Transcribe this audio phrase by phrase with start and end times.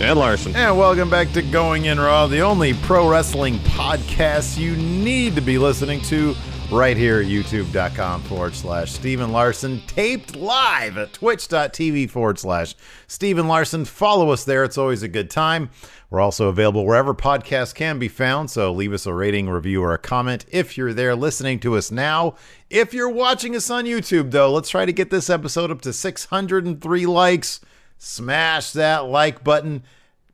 [0.00, 0.56] And Larson.
[0.56, 5.42] And welcome back to Going In Raw, the only pro wrestling podcast you need to
[5.42, 6.34] be listening to
[6.72, 12.74] right here at youtube.com forward slash Steven Larson, taped live at twitch.tv forward slash
[13.08, 13.84] Steven Larson.
[13.84, 14.64] Follow us there.
[14.64, 15.68] It's always a good time.
[16.08, 19.92] We're also available wherever podcasts can be found, so leave us a rating, review, or
[19.92, 22.36] a comment if you're there listening to us now.
[22.70, 25.92] If you're watching us on YouTube, though, let's try to get this episode up to
[25.92, 27.60] 603 likes
[28.00, 29.84] smash that like button,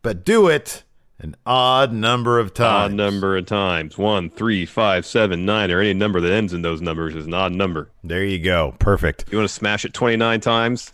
[0.06, 0.84] but do it
[1.18, 2.92] an odd number of times.
[2.92, 3.98] Odd number of times.
[3.98, 7.34] One, three, five, seven, nine, or any number that ends in those numbers is an
[7.34, 7.90] odd number.
[8.04, 8.76] There you go.
[8.78, 9.24] Perfect.
[9.32, 10.92] You want to smash it 29 times?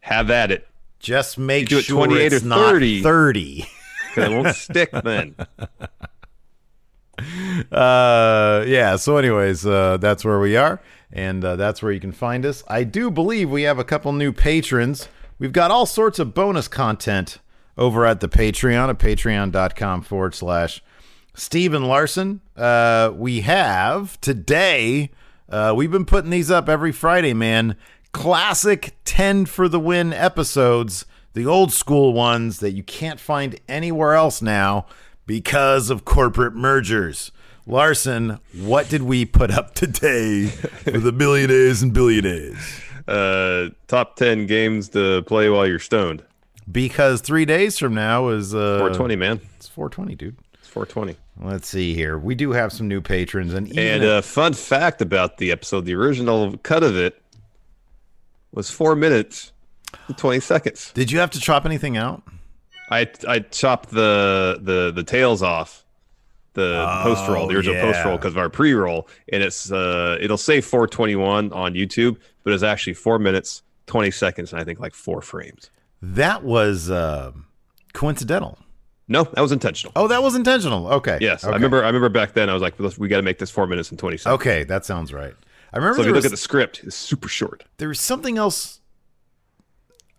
[0.00, 0.66] Have at it.
[1.00, 3.02] Just make do it sure 28 it's or not 30.
[3.02, 3.66] 30.
[4.14, 5.34] Because it won't stick then.
[7.70, 10.80] uh yeah so anyways uh that's where we are
[11.12, 14.12] and uh, that's where you can find us i do believe we have a couple
[14.12, 17.38] new patrons we've got all sorts of bonus content
[17.76, 20.82] over at the patreon at patreon.com forward slash
[21.34, 25.10] steven larson uh we have today
[25.48, 27.76] uh we've been putting these up every friday man
[28.12, 31.04] classic 10 for the win episodes
[31.36, 34.86] the old school ones that you can't find anywhere else now
[35.26, 37.30] because of corporate mergers.
[37.66, 42.80] Larson, what did we put up today for the millionaires and billionaires?
[43.06, 46.22] Uh, top 10 games to play while you're stoned.
[46.70, 49.40] Because three days from now is uh, 420, man.
[49.56, 50.36] It's 420, dude.
[50.54, 51.16] It's 420.
[51.40, 52.18] Let's see here.
[52.18, 55.94] We do have some new patrons, and And a fun fact about the episode the
[55.94, 57.22] original cut of it
[58.52, 59.52] was four minutes
[60.08, 60.92] and 20 seconds.
[60.92, 62.22] did you have to chop anything out?
[62.90, 65.84] I I chopped the the the tails off
[66.54, 67.92] the post roll, the original yeah.
[67.92, 72.16] post roll because of our pre roll, and it's uh it'll say 421 on YouTube,
[72.44, 75.70] but it's actually four minutes 20 seconds and I think like four frames.
[76.02, 77.32] That was uh,
[77.92, 78.58] coincidental.
[79.08, 79.92] No, that was intentional.
[79.94, 80.88] Oh, that was intentional.
[80.88, 81.18] Okay.
[81.20, 81.82] yes, I remember.
[81.82, 82.50] I remember back then.
[82.50, 84.34] I was like, we got to make this four minutes and 20 seconds.
[84.40, 85.34] Okay, that sounds right.
[85.72, 87.64] I remember So if you was, look at the script, it's super short.
[87.78, 88.80] there was something else.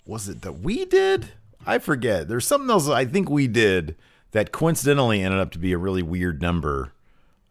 [0.05, 1.31] Was it that we did?
[1.65, 2.29] I forget.
[2.29, 3.97] There's something else I think we did
[4.31, 6.93] that coincidentally ended up to be a really weird number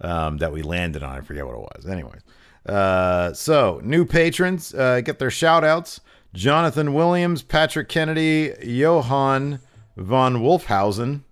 [0.00, 1.18] um, that we landed on.
[1.18, 1.86] I forget what it was.
[1.86, 2.22] Anyways,
[2.66, 6.00] uh, so new patrons uh, get their shout outs.
[6.34, 9.60] Jonathan Williams, Patrick Kennedy, Johann
[9.96, 11.22] von Wolfhausen.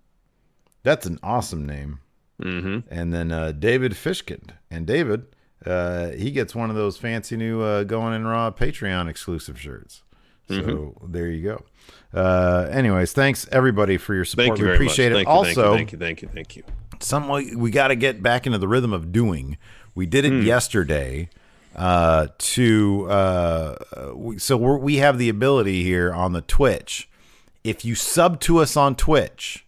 [0.83, 2.01] That's an awesome name.
[2.43, 2.93] Mm-hmm.
[2.93, 4.55] And then uh, David Fishkind.
[4.71, 5.27] And David,
[5.65, 10.03] uh, he gets one of those fancy new uh, Going in Raw Patreon exclusive shirts.
[10.49, 11.13] So Mm-hmm.
[11.13, 11.65] there you go.
[12.13, 14.49] Uh, anyways, thanks everybody for your support.
[14.49, 15.15] Thank you we appreciate it.
[15.17, 16.99] Thank you, also, thank you, thank you, thank you, thank you.
[17.01, 19.57] some way we got to get back into the rhythm of doing.
[19.95, 20.43] We did it Hmm.
[20.43, 21.29] yesterday.
[21.75, 23.77] Uh, to uh,
[24.39, 27.09] so we're, we have the ability here on the Twitch.
[27.65, 29.67] If you sub to us on Twitch,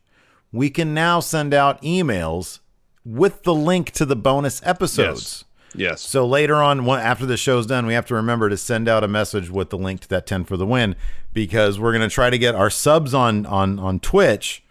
[0.52, 2.60] we can now send out emails
[3.04, 5.44] with the link to the bonus episodes.
[5.74, 6.00] Yes.
[6.00, 9.08] So later on, after the show's done, we have to remember to send out a
[9.08, 10.96] message with the link to that 10 for the win
[11.32, 14.62] because we're going to try to get our subs on on on Twitch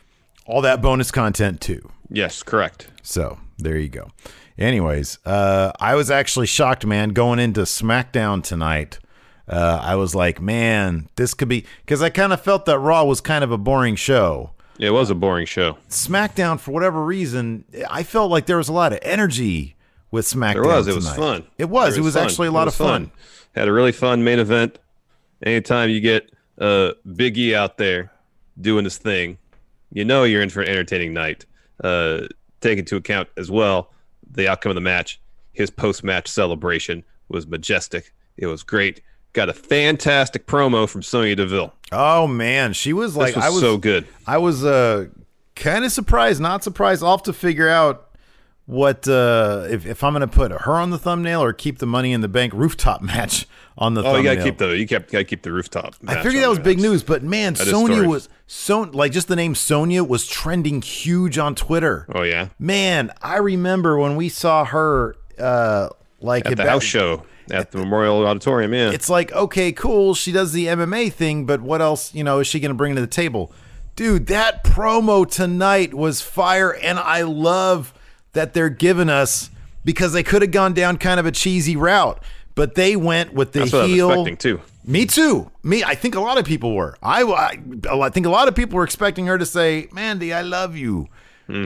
[0.45, 1.89] all that bonus content too.
[2.09, 2.89] Yes, correct.
[3.01, 4.11] So there you go.
[4.57, 8.99] Anyways, uh, I was actually shocked, man, going into SmackDown tonight.
[9.47, 13.03] Uh, I was like, man, this could be because I kind of felt that Raw
[13.03, 14.51] was kind of a boring show.
[14.79, 15.77] It was a boring show.
[15.89, 19.75] SmackDown, for whatever reason, I felt like there was a lot of energy
[20.09, 20.53] with SmackDown.
[20.53, 20.87] There was.
[20.87, 21.17] It was tonight.
[21.17, 21.45] fun.
[21.57, 21.97] It was.
[21.97, 22.23] It was fun.
[22.23, 23.11] actually a lot was of fun.
[23.55, 24.79] Had a really fun main event.
[25.45, 28.11] Anytime you get uh, Big E out there
[28.59, 29.37] doing his thing,
[29.91, 31.45] you know you're in for an entertaining night.
[31.83, 32.21] Uh,
[32.61, 33.91] take into account as well
[34.35, 35.19] the outcome of the match.
[35.53, 38.13] His post-match celebration was majestic.
[38.37, 39.01] It was great.
[39.33, 41.73] Got a fantastic promo from Sonya Deville.
[41.91, 44.07] Oh man, she was like was I was so good.
[44.25, 45.07] I was uh
[45.55, 47.03] kind of surprised, not surprised.
[47.03, 48.04] I'll to figure out
[48.65, 51.85] what uh, if if I'm going to put her on the thumbnail or keep the
[51.85, 53.47] Money in the Bank rooftop match
[53.77, 54.01] on the.
[54.01, 54.23] Oh, thumbnail.
[54.23, 55.95] you gotta keep the you kept gotta keep the rooftop.
[56.07, 59.35] I figured that was big news, but man, that Sonya was so like just the
[59.35, 62.05] name Sonya was trending huge on Twitter.
[62.13, 65.89] Oh yeah, Man, I remember when we saw her uh
[66.19, 68.73] like at the house show at the Memorial Auditorium.
[68.73, 72.39] Yeah, It's like, okay, cool, she does the MMA thing, but what else, you know,
[72.39, 73.51] is she going to bring to the table?
[73.95, 77.93] Dude, that promo tonight was fire and I love
[78.35, 79.49] that they're giving us
[79.83, 82.23] because they could have gone down kind of a cheesy route,
[82.53, 84.61] but they went with the that's what I was heel expecting too.
[84.85, 85.51] me too.
[85.63, 86.95] Me, I think a lot of people were.
[87.03, 87.59] I, I,
[87.89, 91.09] I think a lot of people were expecting her to say, "Mandy, I love you."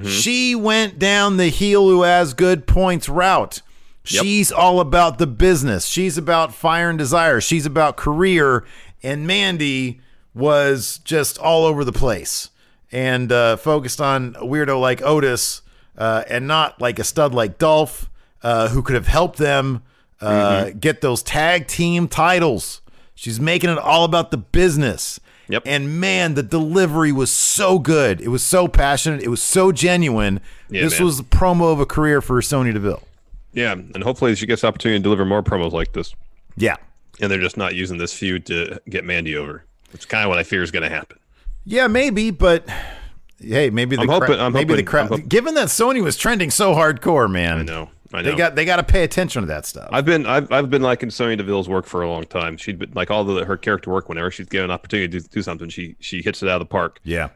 [0.04, 3.62] She went down the heel who has good points route.
[4.08, 4.24] Yep.
[4.24, 5.86] She's all about the business.
[5.86, 7.40] She's about fire and desire.
[7.40, 8.66] She's about career.
[9.04, 10.02] And Mandy
[10.34, 12.50] was just all over the place
[12.92, 15.62] and uh, focused on a weirdo like Otis
[16.00, 18.10] uh, and not like a stud like Dolph,
[18.42, 19.84] uh, who could have helped them
[20.22, 22.82] uh, get those tag team titles.
[23.14, 25.20] She's making it all about the business.
[25.50, 25.64] Yep.
[25.66, 28.22] And man, the delivery was so good.
[28.22, 29.22] It was so passionate.
[29.24, 30.42] It was so genuine.
[30.70, 31.06] Yeah, this man.
[31.06, 33.02] was the promo of a career for Sonya Deville.
[33.52, 36.14] Yeah, and hopefully she gets the opportunity to deliver more promos like this,
[36.56, 36.76] Yeah.
[37.20, 39.66] and they're just not using this feud to get Mandy over.
[39.92, 41.18] It's kind of what I fear is going to happen.
[41.66, 42.64] Yeah, maybe, but
[43.42, 45.12] hey, maybe the I'm cra- I'm maybe the hoping- crowd.
[45.12, 47.90] I'm Given that Sonya was trending so hardcore, man, I know.
[48.12, 48.32] I know.
[48.32, 49.88] they got they got to pay attention to that stuff.
[49.92, 52.58] I've been I've, I've been liking Sonya Deville's work for a long time.
[52.58, 54.10] She'd been like all the her character work.
[54.10, 56.68] Whenever she's given an opportunity to do, do something, she she hits it out of
[56.68, 57.00] the park.
[57.04, 57.30] yeah,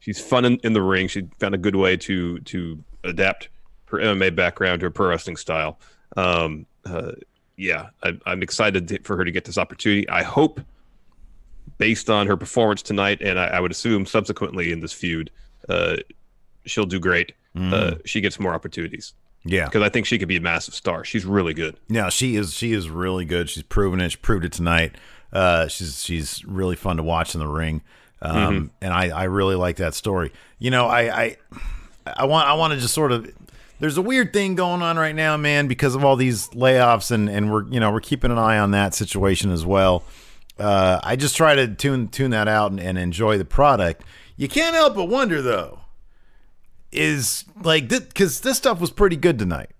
[0.00, 1.06] She's fun in, in the ring.
[1.08, 3.48] She found a good way to to adapt
[3.86, 5.78] her MMA background to her pro wrestling style.
[6.16, 7.12] Um, uh,
[7.56, 10.08] yeah, I, I'm excited for her to get this opportunity.
[10.08, 10.60] I hope,
[11.78, 15.30] based on her performance tonight, and I, I would assume subsequently in this feud,
[15.68, 15.96] uh,
[16.64, 17.32] she'll do great.
[17.58, 19.64] Uh, she gets more opportunities yeah.
[19.64, 21.04] because I think she could be a massive star.
[21.04, 21.78] She's really good.
[21.88, 23.48] No, she is she is really good.
[23.48, 24.10] She's proven it.
[24.10, 24.94] She proved it tonight.
[25.32, 27.80] Uh, she's she's really fun to watch in the ring,
[28.20, 28.66] um, Mm-hmm.
[28.82, 30.32] and I, I really like that story.
[30.58, 31.36] You know, I I,
[32.14, 33.26] I want I want to just sort of.
[33.80, 37.30] There's a weird thing going on right now, man, because of all these layoffs, and
[37.30, 40.04] and we're you know we're keeping an eye on that situation as well.
[40.58, 44.02] Uh, I just try to tune tune that out and, and enjoy the product.
[44.36, 45.80] You can't help but wonder though,
[46.92, 49.70] is like because this stuff was pretty good tonight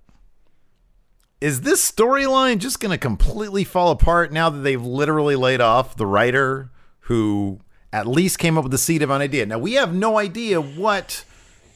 [1.40, 5.96] is this storyline just going to completely fall apart now that they've literally laid off
[5.96, 6.70] the writer
[7.00, 7.60] who
[7.92, 9.44] at least came up with the seed of an idea?
[9.46, 11.24] Now we have no idea what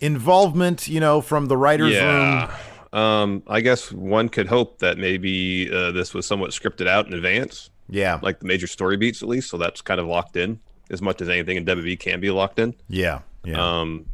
[0.01, 2.01] involvement, you know, from the writers' room.
[2.03, 2.57] Yeah.
[2.93, 7.13] Um, I guess one could hope that maybe uh, this was somewhat scripted out in
[7.13, 10.59] advance, Yeah, like the major story beats at least, so that's kind of locked in
[10.91, 12.75] as much as anything in WWE can be locked in.
[12.89, 14.07] yeah, yeah, Um,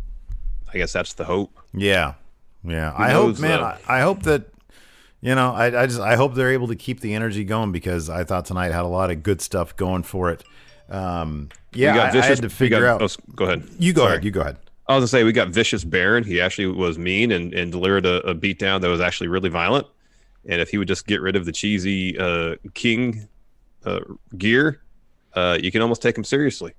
[0.73, 1.59] I guess that's the hope.
[1.75, 2.15] yeah,
[2.65, 2.93] yeah.
[2.97, 3.61] I knows, hope, man.
[3.63, 4.45] I, I hope that.
[5.23, 8.09] You know, I, I just I hope they're able to keep the energy going because
[8.11, 10.45] I thought tonight had a lot of good stuff going for it.
[10.89, 13.19] Um, yeah, We I, I had to figure got- out.
[13.19, 13.65] oh, go ahead.
[13.79, 14.13] you go Sorry.
[14.13, 14.25] ahead.
[14.25, 14.57] You go ahead.
[14.87, 16.23] I was gonna say we got vicious Baron.
[16.23, 19.87] He actually was mean and, and delivered a, a beatdown that was actually really violent.
[20.49, 23.27] And if he would just get rid of the cheesy uh, King
[23.85, 24.01] uh,
[24.39, 24.81] gear,
[25.37, 26.75] uh, you can almost take him seriously.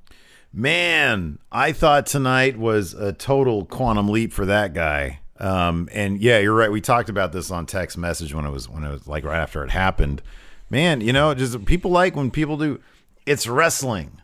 [0.51, 5.19] Man, I thought tonight was a total quantum leap for that guy.
[5.39, 6.71] Um, and yeah, you're right.
[6.71, 9.39] We talked about this on text message when it was when it was like right
[9.39, 10.21] after it happened.
[10.69, 12.79] Man, you know, just people like when people do.
[13.25, 14.21] It's wrestling.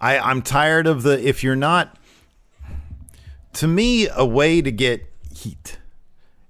[0.00, 1.98] I I'm tired of the if you're not.
[3.54, 5.78] To me, a way to get heat.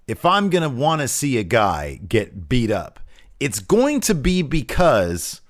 [0.07, 3.01] If I'm gonna want to see a guy get beat up,
[3.41, 5.41] it's going to be because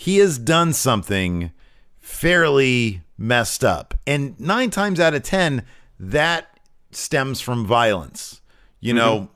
[0.00, 1.50] he has done something
[1.98, 3.92] fairly messed up.
[4.06, 5.62] And nine times out of 10,
[5.98, 6.58] that
[6.90, 8.40] stems from violence.
[8.80, 9.28] You know,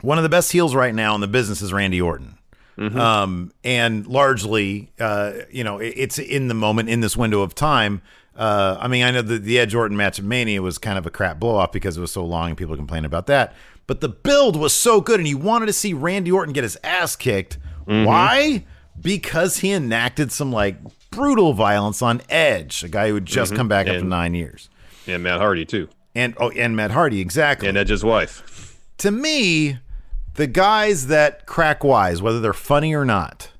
[0.00, 2.36] one of the best heels right now in the business is Randy Orton.
[2.98, 8.02] Um, and largely, uh, you know, it's in the moment, in this window of time.
[8.34, 11.06] Uh, I mean, I know the, the Edge Orton match at Mania was kind of
[11.06, 13.54] a crap blow off because it was so long and people complained about that.
[13.86, 16.76] But the build was so good, and you wanted to see Randy Orton get his
[16.82, 17.56] ass kicked.
[17.84, 18.64] Why?
[19.00, 20.76] Because he enacted some like
[21.10, 24.68] brutal violence on Edge, a guy who had just come back after nine years.
[25.06, 28.76] And Matt Hardy too, And oh, and Matt Hardy, exactly and Edge's wife.
[28.98, 29.78] to me,
[30.34, 33.50] the guys that crack wise, whether they're funny or not,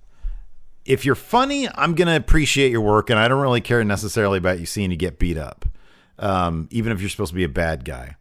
[0.84, 4.60] if you're funny, I'm gonna appreciate your work, and I don't really care necessarily about
[4.60, 5.64] you seeing you get beat up,
[6.18, 8.16] um, even if you're supposed to be a bad guy.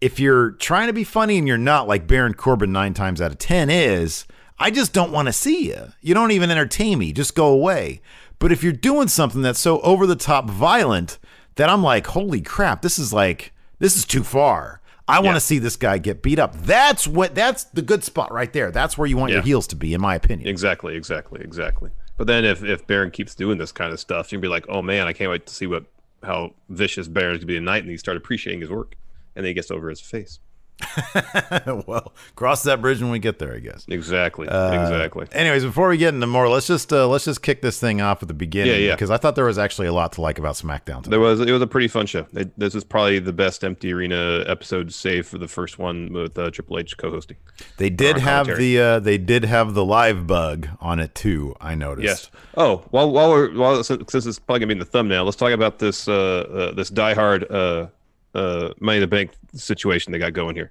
[0.00, 3.30] If you're trying to be funny and you're not, like Baron Corbin nine times out
[3.30, 4.26] of ten is,
[4.58, 5.92] I just don't want to see you.
[6.00, 7.12] You don't even entertain me.
[7.12, 8.00] Just go away.
[8.38, 11.18] But if you're doing something that's so over the top violent
[11.56, 14.80] that I'm like, holy crap, this is like this is too far.
[15.06, 15.34] I want Yeah.
[15.34, 16.54] to see this guy get beat up.
[16.56, 18.70] That's what that's the good spot right there.
[18.70, 20.48] That's where you want your heels to be, in my opinion.
[20.48, 21.90] Exactly, exactly, exactly.
[22.16, 24.82] But then if if Baron keeps doing this kind of stuff, you'd be like, oh
[24.82, 25.84] man, I can't wait to see what
[26.22, 28.94] how vicious Baron's gonna be tonight, and you start appreciating his work,
[29.36, 30.38] and then he gets over his face.
[31.86, 33.84] well, cross that bridge when we get there, I guess.
[33.88, 35.26] Exactly, Uh, exactly.
[35.32, 38.22] Anyways, before we get into more, let's just uh, let's just kick this thing off
[38.22, 38.72] at the beginning.
[38.72, 38.94] Yeah, yeah.
[38.94, 40.98] Because I thought there was actually a lot to like about SmackDown.
[41.04, 41.10] Today.
[41.10, 42.26] There was it was a pretty fun show.
[42.32, 46.36] It, this is probably the best empty arena episode, save for the first one with
[46.38, 47.36] uh, Triple H co-hosting.
[47.76, 48.74] They did have commentary.
[48.74, 51.54] the uh, they did have the live bug on it too.
[51.60, 52.04] I noticed.
[52.04, 52.30] Yes.
[52.56, 55.36] Oh, while while we're while since since it's probably gonna be in the thumbnail, let's
[55.36, 57.86] talk about this uh, uh this diehard uh
[58.34, 60.70] uh Money in the Bank situation they got going here.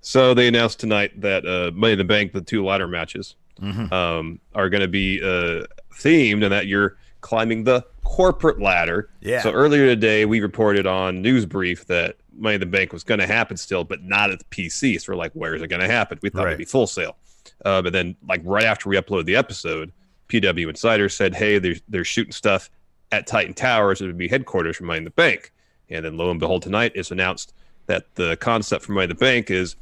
[0.00, 4.40] So they announced tonight that uh Money in the Bank, the two ladder matches, um,
[4.54, 9.08] are going to be uh themed, and that you're climbing the corporate ladder.
[9.20, 9.40] Yeah.
[9.42, 13.20] So earlier today, we reported on News Brief that Money in the Bank was going
[13.20, 15.00] to happen still, but not at the PC.
[15.00, 16.18] So we're like, where is it going to happen?
[16.20, 16.48] We thought Right.
[16.48, 17.16] it'd be Full Sail.
[17.64, 19.92] Uh, but then, like right after we uploaded the episode,
[20.28, 22.68] PW Insider said, "Hey, they're they're shooting stuff
[23.12, 24.00] at Titan Towers.
[24.00, 25.52] It would be headquarters for Money in the Bank."
[25.90, 27.52] And then, lo and behold, tonight it's announced
[27.86, 29.76] that the concept for Money in the Bank is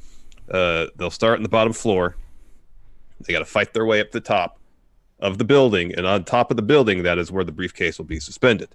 [0.50, 2.16] uh, they'll start in the bottom floor.
[3.20, 4.58] They got to fight their way up the top
[5.20, 8.04] of the building, and on top of the building, that is where the briefcase will
[8.06, 8.74] be suspended.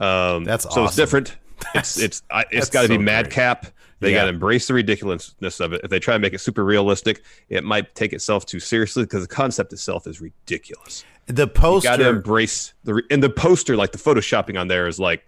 [0.00, 0.84] Um, That's so awesome.
[0.86, 1.36] it's different.
[1.74, 3.04] It's it's I, it's got to so be great.
[3.06, 3.66] madcap.
[4.00, 4.18] They Yeah.
[4.18, 5.80] got to embrace the ridiculousness of it.
[5.82, 9.22] If they try to make it super realistic, it might take itself too seriously because
[9.22, 11.04] the concept itself is ridiculous.
[11.26, 15.00] The You got to embrace the and the poster, like the photoshopping on there, is
[15.00, 15.24] like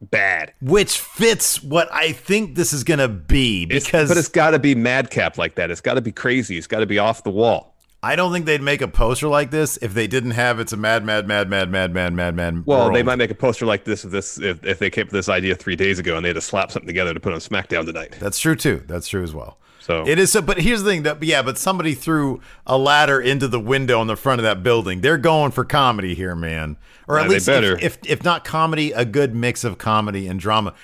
[0.00, 0.52] bad.
[0.60, 4.50] which fits what I think this is going to be, It's- because but it's got
[4.50, 5.70] to be madcap like that.
[5.70, 6.58] It's got to be crazy.
[6.58, 7.74] It's got to be off the wall.
[8.02, 10.76] I don't think they'd make a poster like this if they didn't have it's a
[10.76, 12.62] mad, mad, mad, mad, mad, mad, mad, mad.
[12.66, 15.06] Well, they might make a poster like this if this if, if they came up
[15.08, 17.32] with this idea three days ago and they had to slap something together to put
[17.32, 18.14] on SmackDown tonight.
[18.20, 18.84] That's true too.
[18.86, 19.58] That's true as well.
[19.86, 23.20] So It is so, but here's the thing that yeah, but somebody threw a ladder
[23.20, 25.00] into the window on the front of that building.
[25.00, 26.76] They're going for comedy here, man.
[27.06, 27.82] Or at Yeah, they least if-.
[27.82, 30.74] If, if not comedy, a good mix of comedy and drama.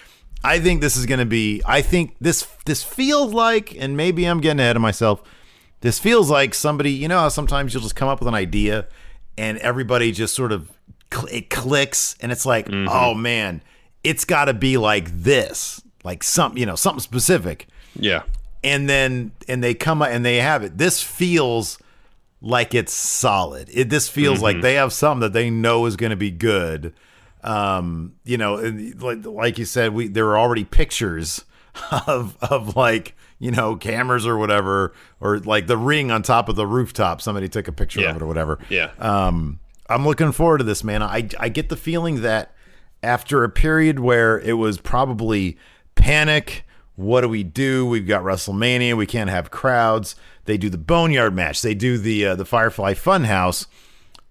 [0.44, 1.62] I think this is going to be.
[1.66, 5.22] I think this this feels like, and maybe I'm getting ahead of myself.
[5.80, 6.92] This feels like somebody.
[6.92, 8.86] You know how sometimes you'll just come up with an idea,
[9.36, 10.70] and everybody just sort of
[11.30, 12.88] it clicks, and it's like, Mm-hmm.
[12.88, 13.62] oh man,
[14.04, 17.66] it's got to be like this, like some you know something specific
[17.98, 18.22] yeah,
[18.64, 20.78] and then and they come up and they have it.
[20.78, 21.78] This feels
[22.40, 23.68] like it's solid.
[23.72, 26.92] It this feels like they have something that they know is going to be good.
[27.44, 31.44] Um, you know, and like like you said, we there were already pictures
[32.06, 36.56] of of like you know cameras or whatever, or like the ring on top of
[36.56, 37.20] the rooftop.
[37.20, 38.10] Somebody took a picture Yeah.
[38.10, 38.58] of it or whatever.
[38.68, 38.90] yeah.
[38.98, 41.02] Um, I'm looking forward to this, man.
[41.02, 42.54] I I get the feeling that
[43.02, 45.58] after a period where it was probably
[45.96, 46.64] panic,
[47.02, 47.86] what do we do?
[47.86, 48.96] We've got WrestleMania.
[48.96, 50.16] We can't have crowds.
[50.44, 51.62] They do the Boneyard match.
[51.62, 53.66] They do the uh, the Firefly Funhouse.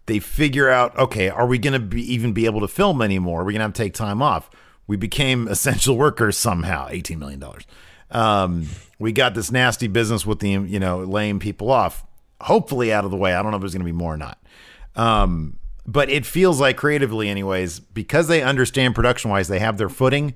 [0.07, 3.41] They figure out, okay, are we going to be even be able to film anymore?
[3.41, 4.49] Are we going to have to take time off?
[4.87, 6.87] We became essential workers somehow.
[6.89, 7.65] Eighteen million dollars.
[8.09, 8.67] Um,
[8.99, 12.05] we got this nasty business with the you know laying people off.
[12.41, 13.35] Hopefully out of the way.
[13.35, 14.39] I don't know if there's going to be more or not.
[14.95, 19.89] Um, but it feels like creatively, anyways, because they understand production wise, they have their
[19.89, 20.33] footing.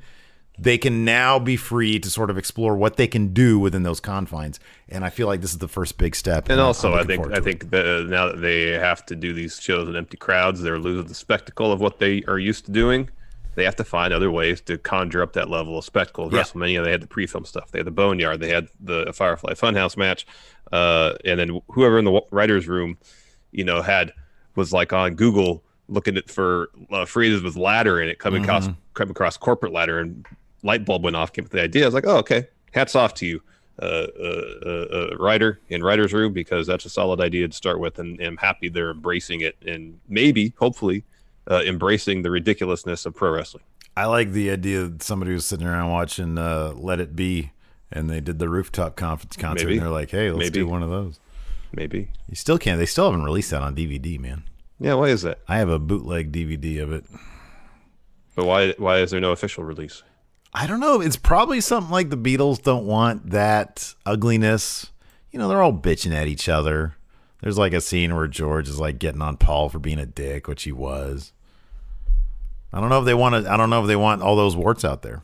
[0.57, 3.99] They can now be free to sort of explore what they can do within those
[3.99, 6.49] confines, and I feel like this is the first big step.
[6.49, 9.59] And I'm also, I think I think that now that they have to do these
[9.61, 13.09] shows in empty crowds, they're losing the spectacle of what they are used to doing.
[13.55, 16.29] They have to find other ways to conjure up that level of spectacle.
[16.31, 16.41] Yeah.
[16.41, 17.71] WrestleMania, they had the pre-film stuff.
[17.71, 18.41] They had the Boneyard.
[18.41, 20.27] They had the Firefly Funhouse match,
[20.73, 22.97] uh, and then whoever in the writers' room,
[23.51, 24.11] you know, had
[24.55, 28.49] was like on Google looking at for uh, phrases with ladder in it, coming Mm-hmm.
[28.49, 30.25] across coming across corporate ladder, and
[30.65, 31.31] light bulb went off.
[31.31, 31.83] Came with the idea.
[31.83, 32.47] I was like, oh, okay.
[32.73, 33.41] Hats off to you,
[33.81, 34.69] uh, uh, uh,
[35.13, 38.35] uh, writer in writers' room, because that's a solid idea to start with, and I'm
[38.35, 41.05] happy they're embracing it, and maybe, hopefully,
[41.49, 43.63] uh, embracing the ridiculousness of pro wrestling.
[43.95, 47.51] I like the idea that somebody was sitting around watching uh, Let It Be,
[47.89, 49.77] and they did the rooftop conference concert, Maybe.
[49.77, 50.59] and they're like, "Hey, let's Maybe.
[50.59, 51.17] do one of those."
[51.71, 52.09] Maybe.
[52.27, 52.77] You still can't.
[52.77, 54.43] They still haven't released that on DVD, man.
[54.81, 54.95] Yeah.
[54.95, 55.39] Why is that?
[55.47, 57.05] I have a bootleg DVD of it.
[58.35, 58.73] But why?
[58.77, 60.03] Why is there no official release?
[60.57, 61.01] I don't know.
[61.01, 64.89] It's probably something like the Beatles don't want that ugliness.
[65.29, 66.95] You know, they're all bitching at each other.
[67.41, 70.47] There's like a scene where George is like getting on Paul for being a dick,
[70.47, 71.33] which he was.
[72.71, 73.51] I don't know if they want to.
[73.51, 75.23] I don't know if they want all those warts out there.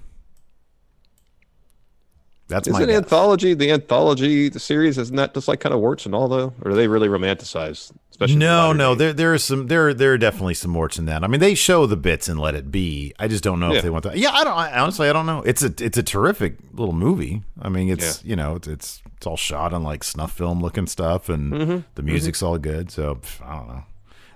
[2.52, 2.98] That's Is my it guess.
[2.98, 3.54] anthology?
[3.54, 6.72] The anthology, the series, isn't that just like kind of warts and all though, or
[6.72, 7.92] do they really romanticize?
[8.12, 8.98] Especially No, latter no, day?
[9.06, 11.24] there there is some there there are definitely some warts in that.
[11.24, 13.14] I mean, they show the bits and let it be.
[13.18, 13.78] I just don't know Yeah.
[13.78, 14.18] if they want that.
[14.18, 14.54] Yeah, I don't.
[14.58, 15.42] I, honestly, I don't know.
[15.44, 17.42] It's a it's a terrific little movie.
[17.62, 20.88] I mean, it's you know it's, it's it's all shot on like snuff film looking
[20.88, 21.78] stuff, and Mm-hmm.
[21.96, 22.92] the music's all good.
[22.92, 23.84] So pff, I don't know.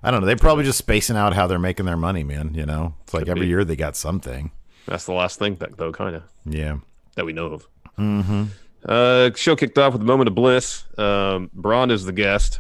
[0.04, 0.28] I don't know.
[0.28, 2.54] They're probably just spacing out how they're making their money, man.
[2.54, 3.48] You know, it's like every be.
[3.48, 4.52] year they got something.
[4.88, 6.78] That's the last thing, that, though, kind of Yeah.
[7.16, 7.68] that we know of.
[7.98, 8.44] Mm-hmm.
[8.88, 10.84] Uh, show kicked off with a moment of bliss.
[10.98, 12.60] Um, Braun is the guest.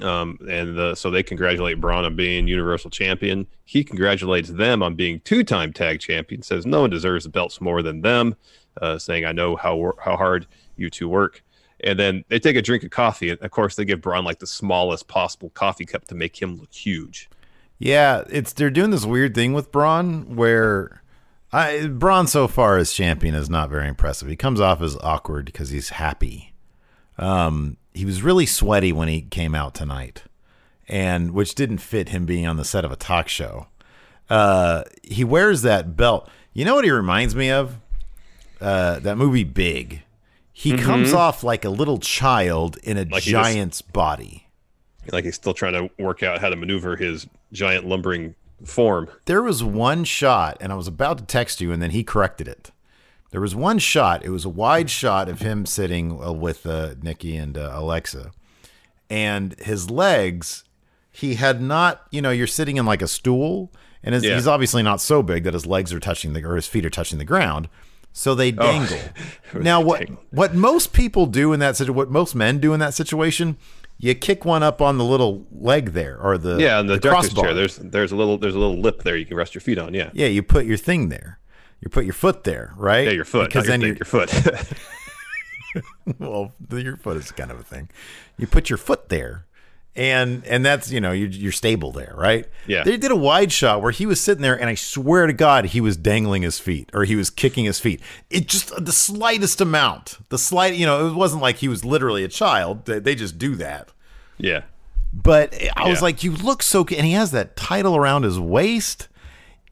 [0.00, 3.46] Um, and uh, so they congratulate Braun on being Universal Champion.
[3.64, 6.42] He congratulates them on being two-time Tag Champion.
[6.42, 8.34] Says no one deserves the belts more than them.
[8.80, 10.46] Uh, saying I know how how hard
[10.76, 11.42] you two work.
[11.82, 13.30] And then they take a drink of coffee.
[13.30, 16.56] And of course, they give Braun like the smallest possible coffee cup to make him
[16.58, 17.28] look huge.
[17.78, 21.02] Yeah, it's they're doing this weird thing with Braun where
[21.52, 24.28] I Braun so far as champion is not very impressive.
[24.28, 26.52] He comes off as awkward because he's happy.
[27.18, 30.22] Um, he was really sweaty when he came out tonight,
[30.88, 33.66] and which didn't fit him being on the set of a talk show.
[34.28, 36.28] Uh, he wears that belt.
[36.52, 37.76] You know what he reminds me of?
[38.60, 40.02] Uh, that movie Big.
[40.52, 44.46] He comes off like a little child in a Like he just- giant's body.
[45.10, 49.08] Like he's still trying to work out how to maneuver his giant lumbering form.
[49.26, 52.48] there was one shot, and I was about to text you, and then he corrected
[52.48, 52.70] it.
[53.30, 54.24] There was one shot.
[54.24, 58.32] It was a wide shot of him sitting uh, with uh, Nikki and uh, Alexa,
[59.08, 60.64] and his legs.
[61.12, 64.34] He had not, you know, you're sitting in like a stool, and his, Yeah.
[64.34, 66.90] he's obviously not so big that his legs are touching the or his feet are
[66.90, 67.68] touching the ground.
[68.12, 68.98] So they dangle.
[69.54, 72.94] now, what what most people do in that situation, what most men do in that
[72.94, 73.56] situation,
[74.02, 77.32] you kick one up on the little leg there, or the Yeah, in the, director's
[77.34, 77.44] crossbar.
[77.44, 79.78] chair, there's there's a little there's a little lip there you can rest your feet
[79.78, 79.92] on.
[79.94, 81.38] Yeah, Yeah, you put your thing there.
[81.80, 83.04] You put your foot there, right?
[83.06, 83.48] yeah, your foot.
[83.48, 84.32] Because then your, your foot.
[86.18, 87.88] well, your foot is kind of a thing.
[88.38, 89.46] You put your foot there,
[89.96, 92.46] and and that's you know you're, you're stable there, right?
[92.66, 92.84] Yeah.
[92.84, 95.66] They did a wide shot where he was sitting there, and I swear to God,
[95.66, 98.00] he was dangling his feet or he was kicking his feet.
[98.30, 101.84] It just uh, the slightest amount, the slight, you know, it wasn't like he was
[101.84, 102.86] literally a child.
[102.86, 103.90] They, they just do that.
[104.38, 104.62] yeah,
[105.12, 106.04] But I was Yeah.
[106.04, 109.08] like, you look so and he has that title around his waist.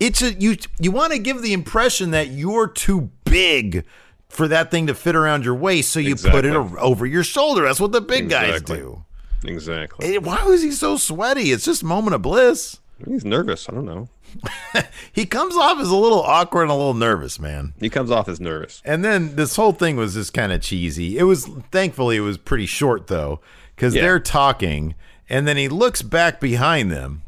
[0.01, 0.57] It's a you.
[0.79, 3.85] You want to give the impression that you're too big
[4.29, 7.63] for that thing to fit around your waist, so you put it over your shoulder.
[7.65, 9.05] That's what the big guys do.
[9.45, 10.15] Exactly.
[10.17, 11.53] Eh, Why was he so sweaty?
[11.53, 12.79] It's just a moment of bliss.
[13.07, 13.69] He's nervous.
[13.69, 14.09] I don't know.
[15.13, 17.73] He comes off as a little awkward and a little nervous, man.
[17.81, 18.81] He comes off as nervous.
[18.85, 21.19] And then this whole thing was just kind of cheesy.
[21.19, 23.41] It was thankfully it was pretty short though,
[23.75, 24.03] because Yeah.
[24.03, 24.95] they're talking,
[25.29, 27.23] and then he looks back behind them.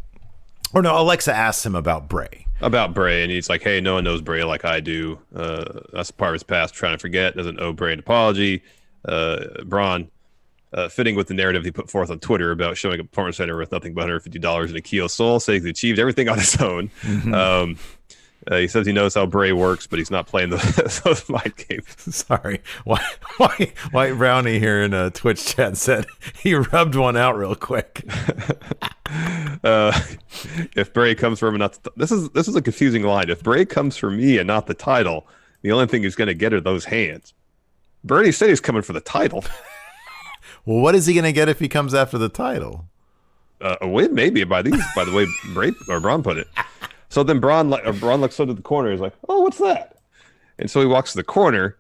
[0.73, 2.47] Or no, Alexa asks him about Bray.
[2.61, 5.19] About Bray, and he's like, "Hey, no one knows Bray like I do.
[5.35, 6.75] Uh, that's part of his past.
[6.75, 7.35] Trying to forget.
[7.37, 8.63] Doesn't owe Bray an apology."
[9.05, 10.11] Uh, Braun,
[10.73, 13.57] uh, fitting with the narrative he put forth on Twitter about showing a performance center
[13.57, 16.57] with nothing but 150 dollars in a Kia Soul, saying he achieved everything on his
[16.61, 16.91] own.
[17.35, 17.77] Um,
[18.51, 21.53] uh, he says he knows how Bray works, but he's not playing the, those mind
[21.69, 21.87] games.
[22.17, 23.05] Sorry, why,
[23.37, 26.07] why, White Brownie here in a Twitch chat said
[26.43, 28.05] he rubbed one out real quick.
[29.65, 29.91] Uh,
[30.77, 33.29] if Bray comes for him and not the, this is this is a confusing line.
[33.29, 35.27] If Bray comes for me and not the title,
[35.63, 37.35] the only thing he's going to get are those hands.
[38.05, 39.45] Bernie said he's coming for the title.
[40.65, 42.87] Well, what is he going to get if he comes after the title?
[43.61, 46.49] Uh, a win, maybe by these, by the way Bray or Braun put it.
[47.09, 48.91] So then Braun, like, or Braun looks into the corner.
[48.91, 49.99] He's like, "Oh, what's that?"
[50.59, 51.77] And so he walks to the corner,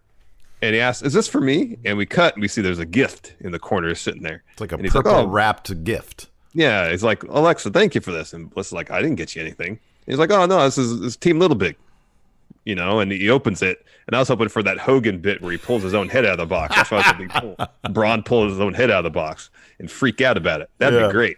[0.61, 2.85] and he asks, "Is this for me?" And we cut, and we see there's a
[2.85, 4.43] gift in the corner sitting there.
[4.53, 6.29] It's like a And purple "Oh, wrapped gift.
[6.53, 8.33] Yeah, he's like, Alexa, thank you for this.
[8.33, 9.79] And Bliss is like, I didn't get you anything.
[10.07, 11.77] He's like, oh no, this is, this is Team Little Big,
[12.64, 13.01] you know.
[13.01, 15.83] And he opens it, and I was hoping for that Hogan bit where he pulls
[15.83, 16.75] his own head out of the box.
[16.77, 19.51] That's why I was hoping pull Braun pulls his own head out of the box
[19.79, 20.70] and freak out about it.
[20.79, 21.07] That'd Yeah.
[21.09, 21.37] be great.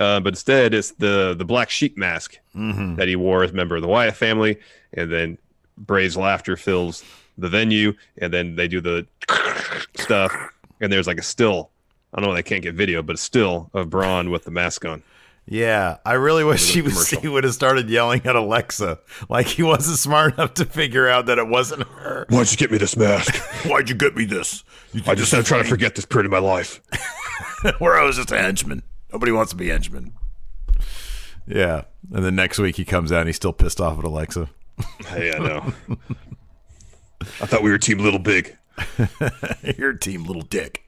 [0.00, 3.76] Uh, but instead, it's the the black sheep mask that he wore as a member
[3.76, 4.58] of the Wyatt family,
[4.92, 5.38] and then
[5.78, 7.04] Bray's laughter fills
[7.38, 9.06] the venue, and then they do the
[9.96, 10.32] stuff,
[10.80, 11.70] and there's like a still.
[12.12, 12.34] I don't know.
[12.36, 15.02] They can't get video, but a still of Braun with the mask on.
[15.46, 19.62] Yeah, I really wish he was he would have started yelling at Alexa like he
[19.62, 22.24] wasn't smart enough to figure out that it wasn't her.
[22.30, 23.34] Why'd you get me this mask?
[23.66, 24.64] Why'd you get me this?
[25.06, 26.80] I just am trying to forget this period of my life.
[27.78, 28.82] where I was just a henchman.
[29.12, 30.14] Nobody wants to be henchman.
[31.46, 34.48] Yeah, and then next week he comes out and he's still pissed off at Alexa.
[35.06, 35.72] Hey, I know.
[37.20, 38.56] I thought we were Team Little Big.
[39.78, 40.83] Your team, little dick.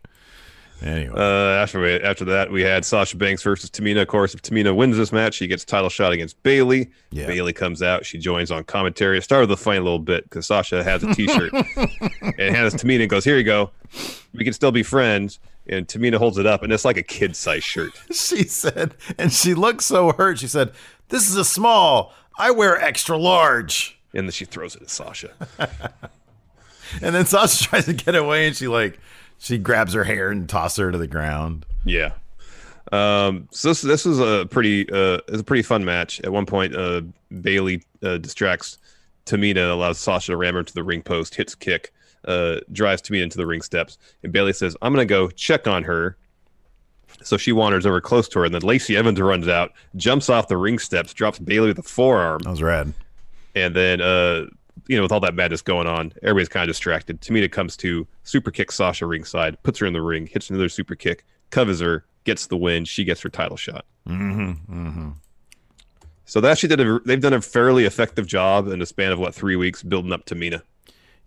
[0.82, 4.02] Anyway, Uh, after we, after that, we had Sasha Banks versus Tamina.
[4.02, 6.90] Of course, if Tamina wins this match, she gets title shot against Bayley.
[7.10, 7.26] Yeah.
[7.26, 8.04] Bayley comes out.
[8.04, 9.16] She joins on commentary.
[9.18, 11.52] It started the fight a little bit because Sasha has a T-shirt
[12.20, 13.70] and hands Tamina and goes, "Here you go.
[14.34, 17.64] We can still be friends." And Tamina holds it up, and it's like a kid-size
[17.64, 17.90] shirt.
[18.12, 20.38] she said, and she looked so hurt.
[20.38, 20.72] She said,
[21.08, 22.12] "This is a small.
[22.38, 25.30] I wear extra large." And then she throws it at Sasha.
[27.02, 29.00] And then Sasha tries to get away, and she like
[29.38, 31.66] she grabs her hair and tosses her to the ground.
[31.84, 32.12] Yeah.
[32.92, 36.20] Um, so this this was a pretty uh it's a pretty fun match.
[36.20, 37.02] At one point, uh
[37.40, 38.78] Bayley uh, distracts
[39.26, 41.92] Tamina, allows Sasha to ram her to the ring post, hits kick,
[42.26, 45.82] uh drives Tamina into the ring steps, and Bayley says, "I'm gonna go check on
[45.82, 46.16] her."
[47.22, 50.46] So she wanders over close to her, and then Lacey Evans runs out, jumps off
[50.48, 52.92] the ring steps, drops Bayley with a forearm, That was rad.
[53.56, 54.44] and then uh
[54.88, 58.06] you know with all that madness going on everybody's kind of distracted tamina comes to
[58.22, 62.04] super kick sasha ringside puts her in the ring hits another super kick covers her
[62.24, 65.10] gets the win she gets her title shot mm-hmm, mm-hmm.
[66.24, 69.18] so they actually did a they've done a fairly effective job in the span of
[69.18, 70.62] what three weeks building up tamina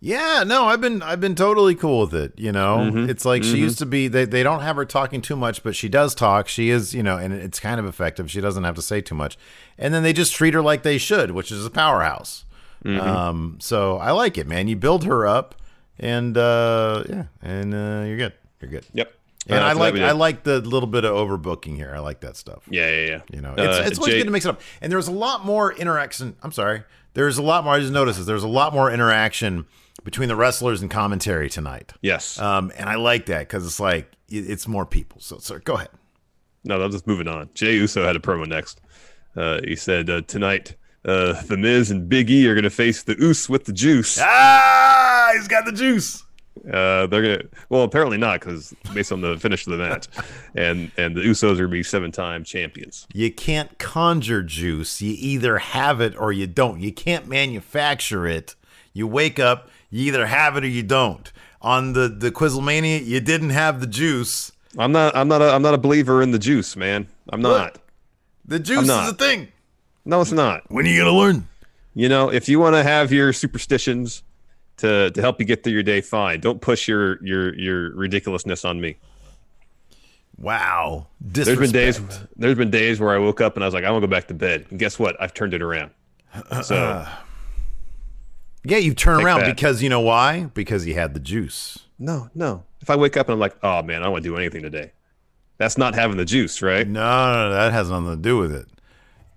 [0.02, 2.32] Yeah, no, I've been I've been totally cool with it.
[2.38, 3.10] You know, Mm-hmm.
[3.10, 4.08] it's like she used to be.
[4.08, 6.48] They they don't have her talking too much, but she does talk.
[6.48, 8.30] She is, you know, and it's kind of effective.
[8.30, 9.36] She doesn't have to say too much,
[9.76, 12.46] and then they just treat her like they should, which is a powerhouse.
[12.84, 13.00] Mm-hmm.
[13.00, 14.68] Um, so I like it, man.
[14.68, 15.54] You build her up,
[15.98, 18.32] and uh, yeah, and uh, you're good.
[18.60, 18.86] You're good.
[18.92, 19.12] yep
[19.48, 19.94] And Uh, I like.
[19.96, 21.92] I like the little bit of overbooking here.
[21.94, 22.62] I like that stuff.
[22.70, 24.60] yeah yeah yeah You know, it's, Uh, it's always Jay- good to mix it up.
[24.80, 26.36] And there's a lot more interaction.
[26.42, 26.82] I'm sorry.
[27.14, 27.74] There's a lot more.
[27.74, 28.26] I just noticed this.
[28.26, 29.66] There's a lot more interaction
[30.04, 31.92] between the wrestlers and commentary tonight.
[32.00, 35.20] yes Um, and I like that because it's like it- it's more people.
[35.20, 35.88] So, so go ahead.
[36.64, 38.80] no i'm just moving on jey uso had a promo next
[39.36, 43.14] uh he said uh, tonight uh the miz and big e are gonna face the
[43.16, 46.24] oos with the juice Ah, he's got the juice.
[46.66, 47.42] Uh, they're gonna.
[47.70, 50.08] Well, apparently not, because based on the finish of the match,
[50.54, 53.06] and and the Usos are gonna be seven-time champions.
[53.14, 55.00] You can't conjure juice.
[55.00, 56.80] You either have it or you don't.
[56.80, 58.56] You can't manufacture it.
[58.92, 61.32] You wake up, you either have it or you don't.
[61.62, 64.52] On the the Quizlemania, you didn't have the juice.
[64.76, 65.16] I'm not.
[65.16, 65.40] I'm not.
[65.40, 67.06] A, I'm not a believer in the juice, man.
[67.32, 67.74] I'm not.
[67.74, 67.82] Look.
[68.44, 69.08] The juice is not.
[69.08, 69.48] a thing.
[70.04, 70.70] No, it's not.
[70.70, 71.46] When are you gonna learn?
[71.94, 74.22] You know, if you want to have your superstitions
[74.78, 76.40] to to help you get through your day, fine.
[76.40, 78.96] Don't push your your your ridiculousness on me.
[80.38, 81.08] Wow.
[81.20, 82.00] There's been days.
[82.36, 84.10] There's been days where I woke up and I was like, I want to go
[84.10, 84.66] back to bed.
[84.70, 85.20] And guess what?
[85.20, 85.90] I've turned it around.
[86.32, 87.08] Uh, so uh.
[88.64, 89.54] Yeah, you turn around that.
[89.54, 90.44] because you know why?
[90.54, 91.78] Because you had the juice.
[91.98, 92.64] no, no.
[92.80, 94.62] If I wake up and I'm like, oh man, I don't want to do anything
[94.62, 94.92] today.
[95.58, 96.88] That's not having the juice, right?
[96.88, 98.66] No, no, no, that has nothing to do with it.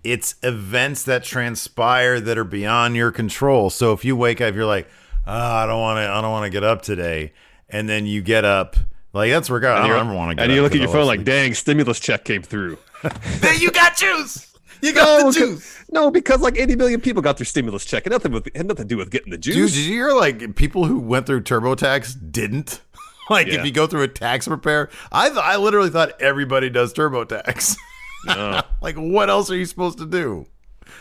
[0.04, 3.70] It's events that transpire that are beyond your control.
[3.70, 4.88] So if you wake up, you're like,
[5.26, 7.32] oh, I don't want to, I don't want to get up today,
[7.70, 8.76] and then you get up,
[9.14, 10.42] like that's where I And don't you're- ever want to get.
[10.42, 10.44] Up.
[10.46, 12.78] And you look at your phone like, dang, stimulus check came through.
[13.42, 14.50] Hey, you got juice.
[14.82, 15.84] You got No, the juice.
[15.92, 18.06] No, because like 80 million people got their stimulus check.
[18.06, 19.56] It had nothing, with, had nothing to do with getting the juice.
[19.56, 22.82] Dude, did you hear like people who went through TurboTax didn't?
[23.30, 23.60] Like Yeah.
[23.62, 27.78] if you go through a tax repair, I th- I literally thought everybody does TurboTax.
[28.82, 30.46] like what else are you supposed to do?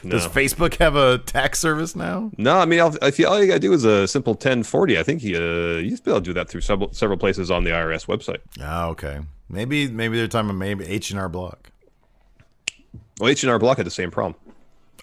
[0.09, 2.31] Does Facebook have a tax service now?
[2.37, 5.03] No, I mean, I'll- if you, all you gotta do is a simple 1040, I
[5.03, 7.51] think you, uh, you used to be able to do that through several, several places
[7.51, 8.39] on the IRS website.
[8.61, 9.21] Oh, okay.
[9.49, 11.71] Maybe maybe they're talking about maybe H and R Block.
[13.21, 14.35] Well, H&R Block had the same problem.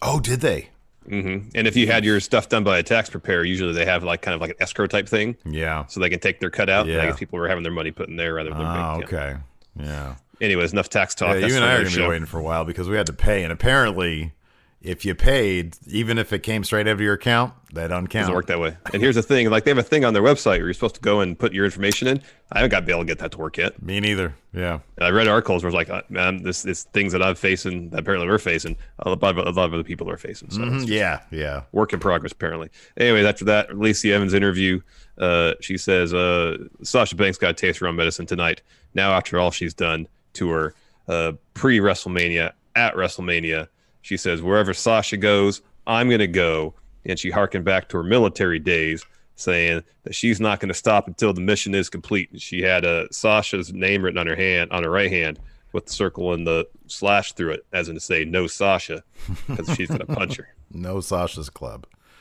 [0.02, 0.70] Oh, did they?
[1.08, 1.50] Mm-hmm.
[1.56, 4.22] And if you had your stuff done by a tax preparer, usually they have like
[4.22, 5.86] kind of like an escrow type thing, Yeah.
[5.86, 6.88] so they can take their cut out.
[6.88, 7.10] And I Yeah.
[7.12, 9.36] guess people were having their money put in there rather than Oh, ah, bank okay.
[9.80, 10.16] Yeah.
[10.42, 11.38] Anyways, enough tax talk.
[11.40, 13.14] Yeah, you and I are gonna be waiting for a while because we had to
[13.14, 14.34] pay, and apparently,
[14.82, 18.12] if you paid, even if it came straight out of your account, that uncount.
[18.24, 18.78] doesn't work that way.
[18.94, 20.96] And here's the thing: like they have a thing on their website where you're supposed
[20.96, 22.22] to go and put your information in.
[22.52, 23.82] I haven't got be able to get that to work yet.
[23.84, 24.34] Me neither.
[24.54, 24.80] Yeah.
[24.98, 27.90] And I read articles where it's like, uh, man, this this things that I'm facing
[27.90, 28.78] that apparently we're facing.
[29.00, 30.50] A lot of, a lot of other people are facing.
[30.50, 31.20] So it's Mhm, Yeah.
[31.30, 31.64] Yeah.
[31.74, 32.70] work in progress apparently.
[32.98, 34.80] Anyways, after that, Lacey Evans interview,
[35.20, 38.62] uh, she says uh, Sasha Banks got a taste for her own medicine tonight.
[38.96, 40.76] Now, after all she's done to her
[41.08, 43.68] uh, pre WrestleMania, at WrestleMania,
[44.02, 46.74] she says wherever Sasha goes, I'm gonna go.
[47.06, 51.08] And she harkened back to her military days, saying that she's not going to stop
[51.08, 52.30] until the mission is complete.
[52.32, 55.40] And she had uh, Sasha's name written on her hand, on her right hand,
[55.72, 59.02] with the circle and the slash through it, as in to say "No Sasha,"
[59.48, 60.50] because she's going to punch her.
[60.72, 61.88] No Sasha's Club.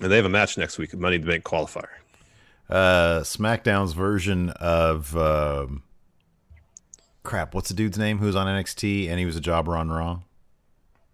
[0.00, 1.88] And they have a match next week, Money to Bank qualifier.
[2.70, 5.82] Uh, SmackDown's version of um
[7.22, 7.54] crap.
[7.54, 8.18] What's the dude's name?
[8.18, 10.20] Who's on NXT and he was a jobber on Raw?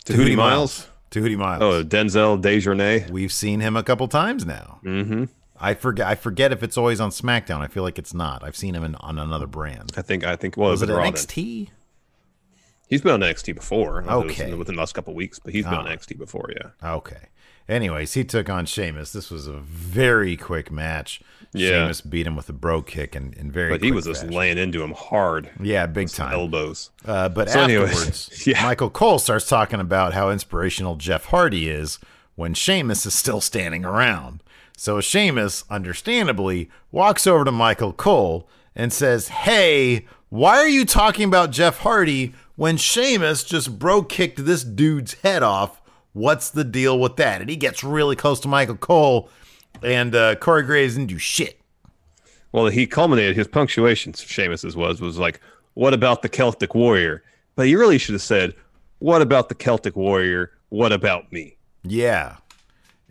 [0.05, 0.89] Tehuti Miles?
[1.11, 1.63] Tehuti Miles.
[1.63, 3.09] Oh, Denzel Dejournette.
[3.11, 4.81] We've seen him a couple times now.
[4.85, 5.25] Mm-hmm.
[5.59, 6.07] I forget.
[6.09, 7.61] I forget if it's always on SmackDown.
[7.61, 8.43] I feel like it's not.
[8.43, 9.93] I've seen him in, on another brand.
[9.97, 10.25] I think.
[10.25, 10.57] I think.
[10.57, 11.13] Well, was it Raw then.
[11.15, 11.69] NXT?
[12.89, 14.03] He's been on NXT before.
[14.03, 14.55] I don't know if it was Okay.
[14.55, 15.91] Within the last couple of weeks, but he's been on Ah.
[15.93, 16.51] NXT before.
[16.55, 16.95] Yeah.
[16.97, 17.29] Okay.
[17.69, 19.13] Anyways, he took on Sheamus.
[19.13, 21.21] This was a very quick match.
[21.55, 21.69] Yeah.
[21.85, 23.71] Sheamus beat him with a Brogue Kick and in very.
[23.71, 24.35] But he was just fashion.
[24.37, 25.51] laying into him hard.
[25.61, 26.33] Yeah, big time.
[26.35, 26.91] elbows.
[27.07, 28.63] Uh, but So anyways, afterwards, yeah.
[28.63, 31.99] Michael Cole starts talking about how inspirational Jeff Hardy is
[32.35, 34.43] when Sheamus is still standing around.
[34.77, 41.29] So Sheamus, understandably, walks over to Michael Cole and says, Hey, why are you talking
[41.29, 45.81] about Jeff Hardy when Sheamus just Brogue Kicked this dude's head off?
[46.15, 47.41] What's the deal with that?
[47.43, 49.29] And he gets really close to Michael Cole,
[49.83, 51.61] and uh, Corey Graves didn't do shit.
[52.53, 54.13] Well, he culminated his punctuation.
[54.15, 55.41] Sheamus's was was like,
[55.75, 57.23] "What about the Celtic Warrior?"
[57.57, 58.55] But he really should have said,
[59.01, 60.53] "What about the Celtic Warrior?
[60.69, 62.37] What about me?" Yeah.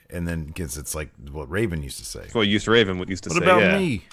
[0.09, 2.27] And then because it's like what Raven used to say.
[2.33, 3.43] Well, used Raven what used to What say.
[3.43, 3.77] about yeah.
[3.77, 4.05] me?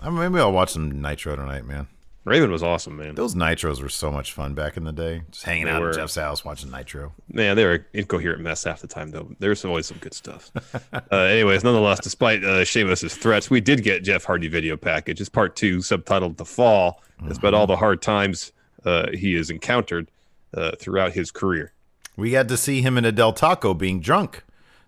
[0.00, 1.86] I mean, maybe I'll watch some Nitro tonight, man.
[2.26, 3.14] Raven was awesome, man.
[3.14, 5.22] Those Nitros were so much fun back in the day.
[5.30, 5.90] Just hanging They out were.
[5.90, 7.12] at Jeff's house watching Nitro.
[7.32, 9.30] Man, they were an incoherent mess half the time, though.
[9.38, 10.50] There's always some good stuff.
[10.92, 15.20] uh, anyways, nonetheless, despite uh, Sheamus's threats, we did get Jeff Hardy video package.
[15.20, 18.50] It's part two, subtitled "The Fall." It's about all the hard times
[18.84, 20.10] uh, he has encountered
[20.52, 21.72] uh, throughout his career.
[22.16, 24.42] We got to see him in a Del Taco being drunk.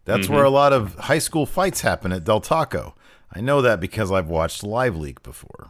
[0.05, 2.95] That's where a lot of high school fights happen at Del Taco.
[3.33, 5.69] I know that because I've watched Live Leak before.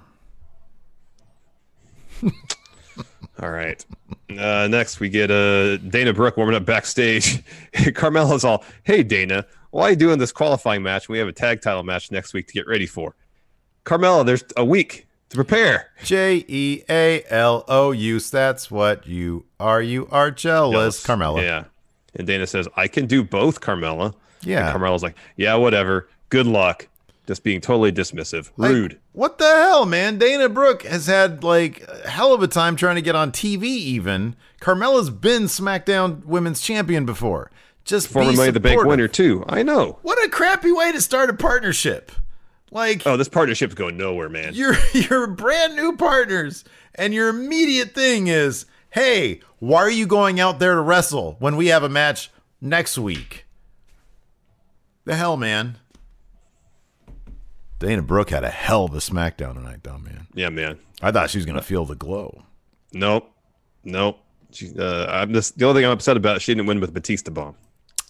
[3.40, 3.84] All right.
[4.36, 7.42] Uh, next, we get uh, Dana Brooke warming up backstage.
[7.72, 11.08] Carmella's all, "Hey Dana, why are you doing this qualifying match?
[11.08, 13.14] We have a tag title match next week to get ready for."
[13.84, 15.90] Carmella, there's a week to prepare.
[16.02, 18.20] J E A L O U.
[18.20, 19.80] That's what you are.
[19.80, 21.42] You are jealous, Carmella.
[21.42, 21.64] Yeah.
[22.14, 24.66] And Dana says, "I can do both, Carmella." Yeah.
[24.66, 26.08] And Carmella's like, "Yeah, whatever.
[26.28, 26.88] Good luck."
[27.28, 28.98] Just being totally dismissive, Like, rude.
[29.12, 30.18] what the hell, man?
[30.18, 33.64] Dana Brooke has had like a hell of a time trying to get on TV.
[33.64, 37.50] Even Carmella's been SmackDown Women's Champion before.
[37.84, 39.44] Just Former be Money the Bank winner too.
[39.48, 39.98] I know.
[40.02, 42.10] What a crappy way to start a partnership.
[42.70, 44.54] Like Oh, this partnership's going nowhere, man.
[44.54, 46.64] you're you're brand new partners,
[46.94, 51.56] and your immediate thing is, hey, why are you going out there to wrestle when
[51.56, 53.44] we have a match next week?
[55.04, 55.76] The hell, man.
[57.78, 60.26] Dana Brooke had a hell of a SmackDown tonight, though, man.
[60.34, 60.78] Yeah, man.
[61.00, 62.42] I thought she was gonna feel the glow.
[62.92, 63.30] Nope.
[63.84, 64.18] Nope.
[64.50, 66.42] She, uh, I'm just the only thing I'm upset about.
[66.42, 67.54] She didn't win with Batista bomb.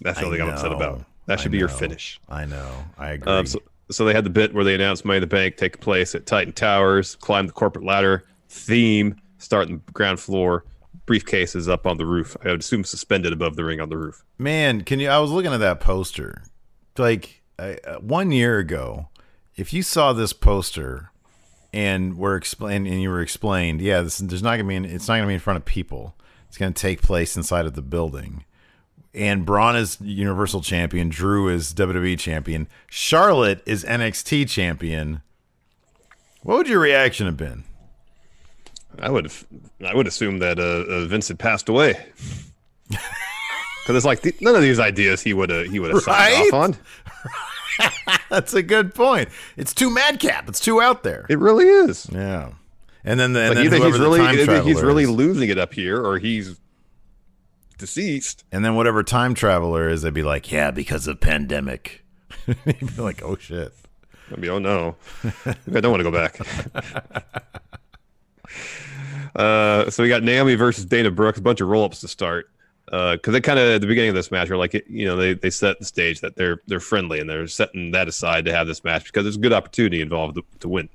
[0.01, 1.05] That's the only thing I'm upset about.
[1.27, 2.21] That should I be your finish.
[2.29, 2.71] I know.
[2.97, 3.33] I agree.
[3.33, 3.59] Um, so,
[3.91, 6.25] so they had the bit where they announced Money in the Bank take place at
[6.25, 10.65] Titan Towers, climb the corporate ladder, theme, start in the ground floor,
[11.07, 12.37] briefcases up on the roof.
[12.45, 14.25] I would assume suspended above the ring on the roof.
[14.39, 15.09] Man, can you?
[15.09, 16.45] I was looking at that poster.
[16.97, 19.09] Like I, uh, one year ago,
[19.59, 21.11] if you saw this poster
[21.73, 24.77] and were explained and you were explained, yeah, this, there's not gonna be.
[24.77, 26.15] In, it's not gonna be in front of people.
[26.47, 28.45] It's gonna take place inside of the building.
[29.13, 31.09] And Braun is Universal Champion.
[31.09, 32.69] Drew is WWE Champion.
[32.87, 35.23] Charlotte is NXT Champion.
[36.43, 37.65] What would your reaction have been?
[39.01, 39.47] I would have,
[39.85, 42.07] I would assume that uh, uh, Vince had passed away.
[43.89, 46.53] Because it's like none of these ideas he would have he would have signed off
[46.53, 46.77] on.
[48.31, 49.29] That's a good point.
[49.57, 50.49] It's too madcap.
[50.49, 51.27] It's too out there.
[51.29, 52.09] It really is.
[52.13, 52.53] Yeah.
[53.05, 55.11] And then the and Like then either he's really either he's really is.
[55.11, 56.61] losing it up here, or he's
[57.79, 58.45] deceased.
[58.53, 62.05] And then whatever time traveler is, they'd be like, yeah, because of pandemic.
[62.47, 63.73] You'd be like, oh shit.
[64.31, 64.97] I mean, oh no,
[65.47, 66.39] I don't want to go back.
[69.37, 72.51] uh, so we got Naomi versus Dana Brooks, a bunch of roll ups to start.
[72.91, 75.35] Because they kind of at the beginning of this match are like, you know, they,
[75.35, 78.67] they set the stage that they're they're friendly and they're setting that aside to have
[78.67, 80.89] this match because there's a good opportunity involved to, to win.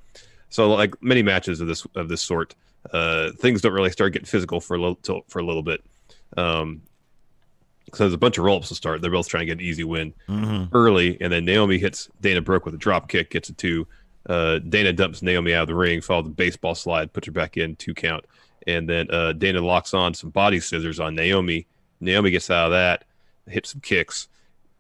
[0.50, 2.56] So like many matches of this of this sort,
[2.92, 5.84] uh, things don't really start getting physical for a little for a little bit.
[6.36, 6.82] Um,
[7.94, 9.02] so there's a bunch of roll ups to start.
[9.02, 10.70] They're both trying to get an easy win Mhm.
[10.74, 13.88] early, and then Naomi hits Dana Brooke with a drop kick, gets a two.
[14.28, 17.58] Uh, Dana dumps Naomi out of the ring, followed the baseball slide, puts her back
[17.58, 18.26] in, two count.
[18.66, 21.68] And then uh, Dana locks on some body scissors on Naomi.
[22.04, 23.06] Naomi gets out of that,
[23.48, 24.28] hits some kicks,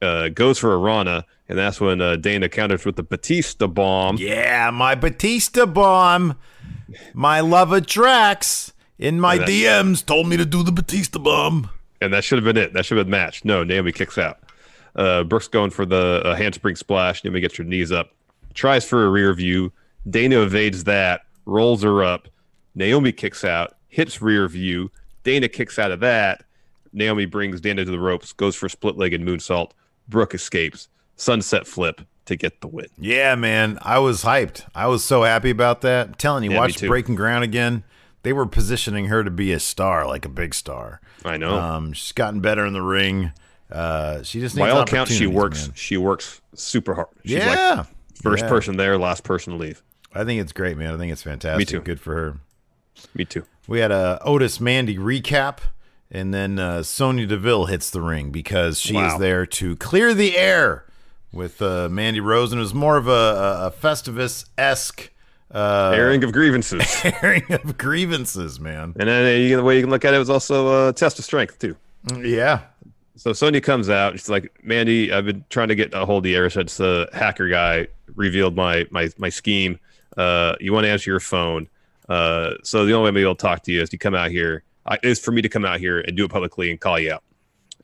[0.01, 4.17] uh, goes for a Rana, and that's when uh, Dana counters with the Batista bomb.
[4.17, 6.37] Yeah, my Batista bomb.
[7.13, 11.69] My love of Drax in my that- DMs told me to do the Batista bomb.
[12.01, 12.73] and that should have been it.
[12.73, 13.43] That should have been the match.
[13.45, 14.39] No, Naomi kicks out.
[14.95, 17.23] Uh, Brooks going for the uh, handspring splash.
[17.23, 18.11] Naomi gets her knees up,
[18.53, 19.71] tries for a rear view.
[20.09, 22.27] Dana evades that, rolls her up.
[22.75, 24.91] Naomi kicks out, hits rear view.
[25.23, 26.43] Dana kicks out of that.
[26.93, 29.71] Naomi brings Dana to the ropes, goes for a split and moonsault.
[30.07, 30.89] Brooke escapes.
[31.15, 32.87] Sunset flip to get the win.
[32.97, 33.77] Yeah, man.
[33.81, 34.65] I was hyped.
[34.73, 36.07] I was so happy about that.
[36.07, 36.79] I'm telling you, Yeah, watch.
[36.81, 37.83] Breaking Ground again.
[38.23, 41.01] They were positioning her to be a star, like a big star.
[41.25, 41.57] I know.
[41.59, 43.31] Um, she's gotten better in the ring.
[43.71, 45.67] Uh, she just By all accounts, she works.
[45.67, 45.75] man.
[45.75, 47.07] She works super hard.
[47.23, 47.75] She's Yeah.
[47.79, 47.87] like
[48.21, 48.49] first Yeah.
[48.49, 49.83] person there, last person to leave.
[50.15, 50.93] I think it's great, man.
[50.93, 51.57] I think it's fantastic.
[51.59, 51.79] Me too.
[51.81, 52.37] Good for her.
[53.15, 53.43] Me too.
[53.67, 55.57] We had a Otis Mandy recap,
[56.13, 59.13] and then uh, Sonya Deville hits the ring because she Wow.
[59.15, 60.85] is there to clear the air
[61.33, 65.09] with uh, Mandy Rose, and it was more of a, a, a Festivus esque
[65.53, 67.01] uh, Airing of grievances.
[67.21, 68.93] airing of grievances, man.
[68.99, 71.19] And then uh, you, the way you can look at it was also a test
[71.19, 71.75] of strength too.
[72.21, 72.61] Yeah,
[73.15, 74.13] So Sonya comes out.
[74.13, 77.07] She's like, "Mandy, I've been trying to get a hold of you ever since the
[77.13, 79.79] hacker guy revealed my my my scheme.
[80.17, 81.67] Uh, you want to answer your phone.
[82.09, 84.63] Uh, so the only way maybe I'll talk to you is you come out here.
[84.85, 87.13] I, is for me to come out here and do it publicly and call you
[87.13, 87.23] out.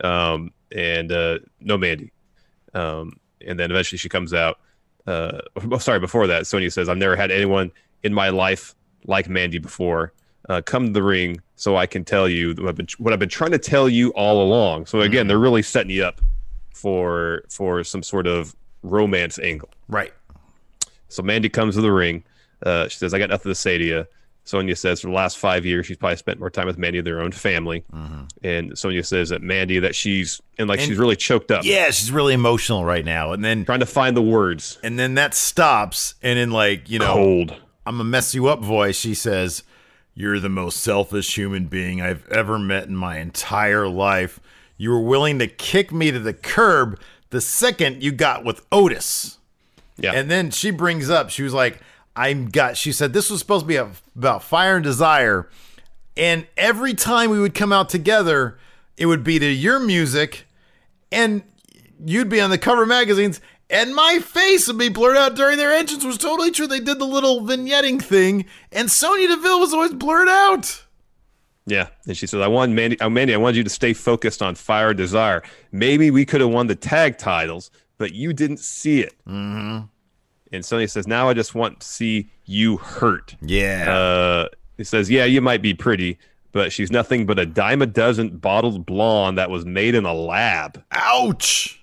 [0.02, 2.12] Um, and uh, no Mandy.
[2.74, 4.60] Um, and then eventually she comes out.
[5.08, 5.40] Uh,
[5.80, 7.72] sorry, before that, Sonya says, "I've never had anyone
[8.04, 10.14] in my life like Mandy before.
[10.48, 13.20] Uh, come to the ring so I can tell you what I've been what I've
[13.20, 16.22] been trying to tell you all along." So again, they're really setting you up
[16.74, 19.70] for for some sort of romance angle.
[19.88, 20.14] right.
[21.12, 22.24] So Mandy comes to the ring.
[22.64, 24.06] Uh, she says, "I got nothing to say to you."
[24.50, 27.06] Sonya says, "For the last five years, she's probably spent more time with Mandy than
[27.06, 28.22] their own family." Mm-hmm.
[28.44, 31.92] And Sonya says that Mandy that she's and like And- she's really choked up, Yeah,
[31.92, 34.78] she's really emotional right now, and then trying to find the words.
[34.84, 37.56] and then that stops, and in like you know, Cold.
[37.86, 39.64] I'm gonna mess you up voice, she says,
[40.16, 44.40] You're the most selfish human being I've ever met in my entire life.
[44.78, 49.38] You were willing to kick me to the curb the second you got with Otis.
[49.98, 50.14] Yeah.
[50.14, 51.80] And then she brings up, she was like,
[52.20, 55.48] I'm got, she said this was supposed to be a, about fire and desire.
[56.18, 58.60] And every time we would come out together,
[58.98, 60.46] it would be to your music
[61.14, 61.44] and
[62.06, 65.72] you'd be on the cover magazines and my face would be blurred out during their
[65.72, 66.68] entrance was totally true.
[66.68, 70.84] They did the little vignetting thing and Sonya Deville was always blurred out.
[71.66, 73.00] Yeah, and she says, "I want Mandy.
[73.00, 75.44] Oh, Mandy, I wanted you to stay focused on Fire and Desire.
[75.72, 79.86] Maybe we could have won the tag titles, but you didn't see it." Mm-hmm.
[80.52, 83.92] And Sonya says, "Now I just want to see you hurt." Yeah.
[83.94, 86.18] Uh, he says, "Yeah, you might be pretty,
[86.52, 90.14] but she's nothing but a dime a dozen bottled blonde that was made in a
[90.14, 91.80] lab." Ouch.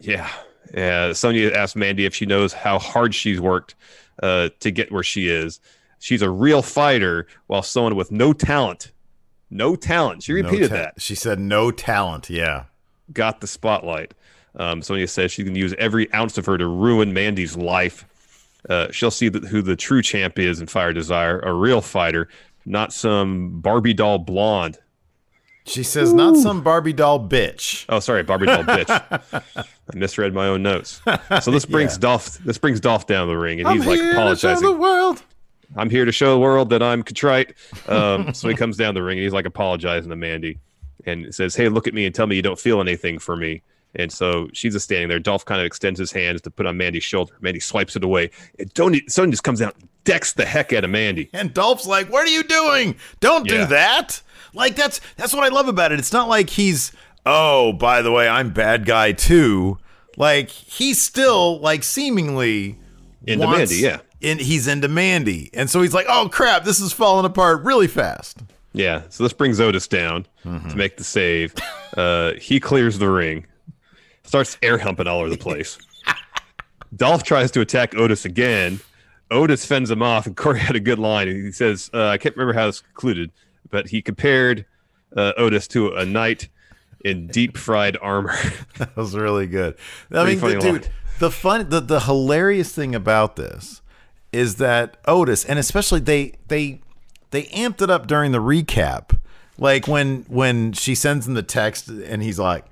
[0.00, 0.28] Yeah,
[0.76, 3.74] Uh, Sonya asked Mandy if she knows how hard she's worked
[4.22, 5.60] uh, to get where she is.
[6.00, 8.90] She's a real fighter, while someone with no talent,
[9.50, 10.22] no talent.
[10.24, 10.94] She No repeated ta- that.
[11.00, 12.28] She said no talent.
[12.30, 12.64] Yeah.
[13.12, 14.14] Got the spotlight.
[14.56, 18.06] Um, Sonya says she can use every ounce of her to ruin Mandy's life.
[18.68, 22.28] Uh, she'll see that who the true champ is in Fire Desire, a real fighter,
[22.66, 24.78] not some Barbie doll blonde.
[25.64, 27.84] She says not some Barbie doll bitch.
[27.88, 29.24] Oh, sorry, Barbie doll bitch.
[29.54, 31.00] I misread my own notes.
[31.40, 32.00] So this brings Yeah.
[32.00, 32.38] Dolph.
[32.38, 34.66] This brings Dolph down the ring, and I'm he's like here to show apologizing.
[34.66, 35.22] the world.
[35.76, 37.54] I'm here to show the world that I'm contrite.
[37.88, 40.58] Um, so he comes down the ring and he's like apologizing to Mandy
[41.06, 43.62] and says, Hey, look at me and tell me you don't feel anything for me.
[43.94, 45.18] And so she's just standing there.
[45.18, 47.34] Dolph kind of extends his hands to put on Mandy's shoulder.
[47.40, 48.30] Mandy swipes it away.
[48.58, 49.74] And Tony, Sonya just comes out,
[50.04, 51.28] decks the heck out of Mandy.
[51.32, 52.96] And Dolph's like, "What are you doing?
[53.20, 53.58] Don't Yeah.
[53.58, 54.22] do that."
[54.54, 55.98] Like that's that's what I love about it.
[55.98, 56.92] It's not like he's,
[57.26, 59.78] "Oh, by the way, I'm bad guy too."
[60.16, 62.78] Like he's still like seemingly
[63.26, 63.98] Into wants- Mandy, yeah.
[64.22, 65.50] And he's into Mandy.
[65.52, 68.38] And so he's like, "Oh crap, this is falling apart really fast."
[68.72, 69.02] Yeah.
[69.10, 71.54] So this brings Otis down to make the save.
[71.96, 73.44] Uh, he clears the ring,
[74.32, 75.76] starts air humping all over the place.
[76.96, 78.80] Dolph tries to attack Otis again.
[79.30, 81.28] Otis fends him off, and Corey had a good line.
[81.28, 83.30] He says, uh, I can't remember how this concluded,
[83.68, 84.64] but he compared
[85.14, 86.48] uh, Otis to a knight
[87.04, 88.34] in deep fried armor.
[88.78, 89.74] That was really good.
[90.10, 93.82] I Pretty mean, funny the, dude, the fun, the the hilarious thing about this
[94.32, 96.80] is that Otis, and especially they they
[97.32, 99.18] they amped it up during the recap,
[99.58, 102.64] like when when she sends him the text and he's like,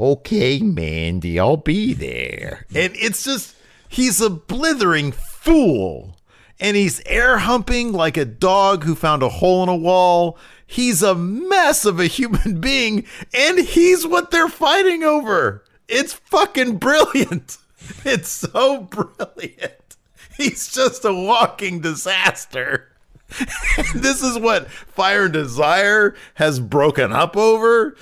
[0.00, 3.54] "Okay, Mandy, I'll be there," and it's just
[3.88, 6.16] he's a blithering fool.
[6.62, 10.36] And he's air humping like a dog who found a hole in a wall.
[10.66, 15.64] He's a mess of a human being, and he's what they're fighting over.
[15.88, 17.56] It's fucking brilliant.
[18.04, 19.96] It's so brilliant.
[20.36, 22.88] He's just a walking disaster.
[23.94, 27.96] this is what Fire and Desire has broken up over.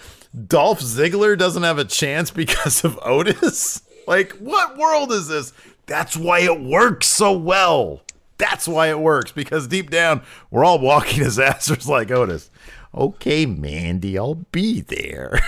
[0.47, 3.83] Dolph Ziggler doesn't have a chance because of Otis.
[4.09, 5.53] Like, what world is this?
[5.85, 8.01] That's why it works so well.
[8.39, 12.51] That's why it works because deep down, we're all walking disasters like Otis.
[12.95, 15.39] Okay, Mandy, I'll be there.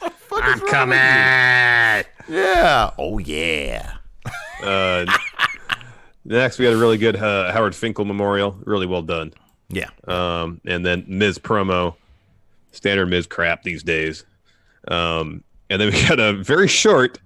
[0.32, 0.96] I'm coming.
[2.28, 2.92] Yeah.
[2.96, 3.94] Oh, yeah.
[4.62, 5.06] Uh,
[6.24, 8.56] next, we had a really good uh, Howard Finkel memorial.
[8.64, 9.32] Really well done.
[9.70, 9.90] Yeah.
[10.06, 11.96] Um, and then Miz promo,
[12.78, 14.24] standard Miz crap these days.
[14.86, 17.18] Um, and then we got a very short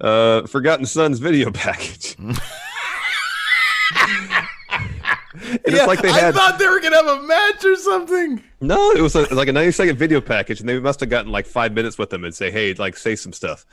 [0.00, 2.16] uh, Forgotten Sons video package.
[5.32, 7.74] And Yeah, it's like they had I thought they were gonna have a match or
[7.76, 8.42] something.
[8.60, 11.32] no, it was a, like a 90 second video package, and they must have gotten
[11.32, 13.64] like five minutes with them and say, "Hey, like say some stuff."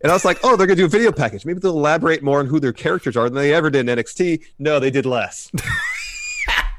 [0.00, 1.44] And I was like, "Oh, they're gonna do a video package.
[1.44, 4.42] Maybe they'll elaborate more on who their characters are than they ever did in NXT."
[4.58, 5.50] No, they did less.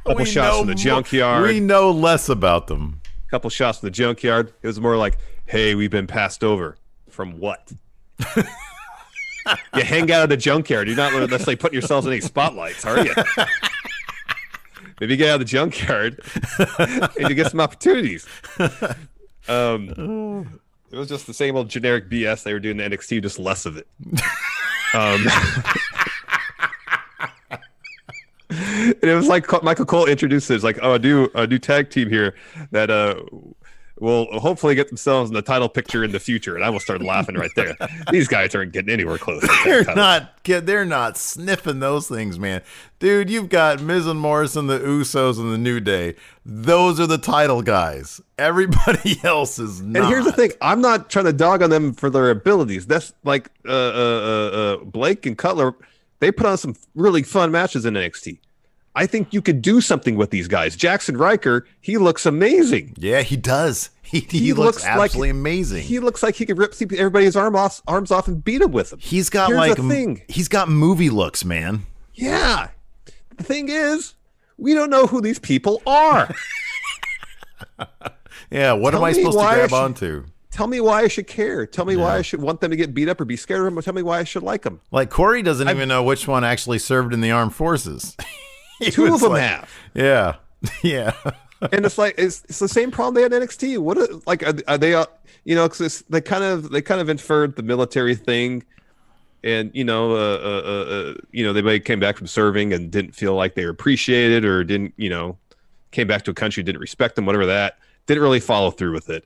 [0.06, 1.44] couple We shots know from the junkyard.
[1.48, 3.02] We know less about them.
[3.30, 4.54] Couple shots from the junkyard.
[4.62, 6.78] It was more like, "Hey, we've been passed over."
[7.10, 7.72] From what?
[8.36, 10.88] you hang out at the junkyard.
[10.88, 13.14] You're not necessarily putting yourselves in any spotlights, are you?
[15.00, 16.20] Maybe get out of the junkyard
[17.18, 18.28] and you get some opportunities.
[19.48, 20.60] Um,
[20.92, 23.66] it was just the same old generic BS they were doing in NXT, just less
[23.66, 23.88] of it.
[24.94, 25.26] Um,
[29.06, 32.10] and it was like Michael Cole introduces, like, oh, a new a new tag team
[32.10, 32.34] here
[32.72, 33.22] that uh
[34.00, 36.56] will hopefully get themselves in the title picture in the future.
[36.56, 37.78] And I will start laughing right there.
[38.12, 39.48] These guys aren't getting anywhere close.
[39.64, 40.44] They're not.
[40.44, 42.62] They're not sniffing those things, man.
[43.00, 46.16] Dude, you've got Miz and Morrison, the Usos, and the New Day.
[46.46, 48.22] Those are the title guys.
[48.38, 50.04] Everybody else is not.
[50.04, 52.86] And here's the thing: I'm not trying to dog on them for their abilities.
[52.88, 55.76] That's like uh, uh, uh, uh, Blake and Cutler.
[56.20, 58.40] They put on some really fun matches in NXT.
[58.96, 60.76] I think you could do something with these guys.
[60.78, 62.94] Jaxson Ryker, he looks amazing.
[62.98, 63.90] Yeah, he does.
[64.06, 65.82] He, he, looks, absolutely amazing.
[65.82, 68.92] He looks like he could rip everybody's arm off, arms off and beat him with
[68.92, 69.00] them.
[69.00, 70.22] He's got Here's like thing.
[70.30, 71.88] he's got movie looks, man.
[72.14, 72.70] Yeah.
[73.36, 74.14] The thing is,
[74.58, 76.34] we don't know who these people are.
[78.52, 80.26] Yeah, what Tell am I supposed to I grab should- onto?
[80.52, 81.66] Tell me why I should care.
[81.66, 83.74] Tell me why I should want them to get beat up or be scared of
[83.74, 83.82] them.
[83.84, 84.80] Tell me why I should like them.
[84.90, 88.16] Like Corey doesn't even know which one actually served in the armed forces.
[88.92, 89.72] Two of them like- have.
[89.94, 90.36] Yeah,
[90.84, 91.14] yeah.
[91.72, 93.78] and it's like it's, it's the same problem they had in NXT.
[93.80, 94.94] What are, like are, are they?
[94.94, 95.06] Uh,
[95.44, 98.64] you know, because they kind of they kind of inferred the military thing,
[99.44, 102.74] and you know, uh, uh, uh, uh, you know, they may came back from serving
[102.74, 105.38] and didn't feel like they were appreciated, or didn't, you know,
[105.92, 107.78] came back to a country didn't respect them, whatever that.
[108.08, 109.26] Didn't really follow through with it.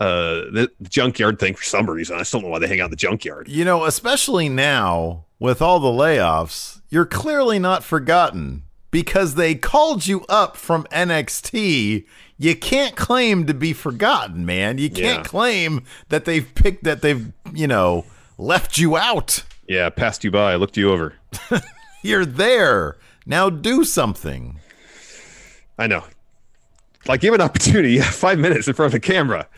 [0.00, 2.16] uh, the junkyard thing for some reason.
[2.18, 3.48] I still don't know why they hang out in the junkyard.
[3.48, 10.06] You know, especially now with all the layoffs, you're clearly not forgotten because they called
[10.06, 12.04] you up from NXT.
[12.38, 14.78] You can't claim to be forgotten, man.
[14.78, 15.22] You can't Yeah.
[15.24, 18.06] claim that they've picked that they've, you know,
[18.38, 19.42] left you out.
[19.66, 21.14] Yeah, passed you by, looked you over.
[22.02, 22.96] You're there.
[23.26, 24.60] Now do something.
[25.78, 26.04] I know.
[27.06, 27.92] Like, give an opportunity.
[27.94, 29.48] You have five minutes in front of the camera.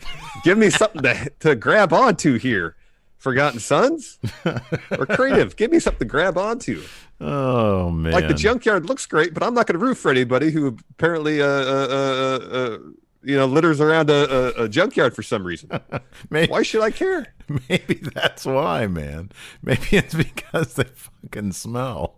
[0.43, 2.75] Give me something to, to grab onto here.
[3.17, 4.17] Forgotten Sons
[4.97, 5.55] or creative.
[5.55, 6.81] Give me something to grab onto.
[7.23, 8.13] Oh man.
[8.13, 11.39] Like the junkyard looks great, but I'm not going to root for anybody who apparently,
[11.39, 12.77] uh, uh, uh, uh,
[13.21, 15.69] you know, litters around a, a, a junkyard for some reason.
[16.31, 17.27] Maybe, Why should I care?
[17.69, 19.31] maybe that's why, man.
[19.61, 22.15] Maybe it's because they fucking smell.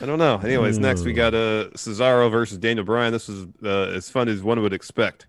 [0.00, 0.38] I don't know.
[0.38, 3.12] Anyways, next we got uh, Cesaro versus Daniel Bryan.
[3.12, 5.26] This was uh, as fun as one would expect,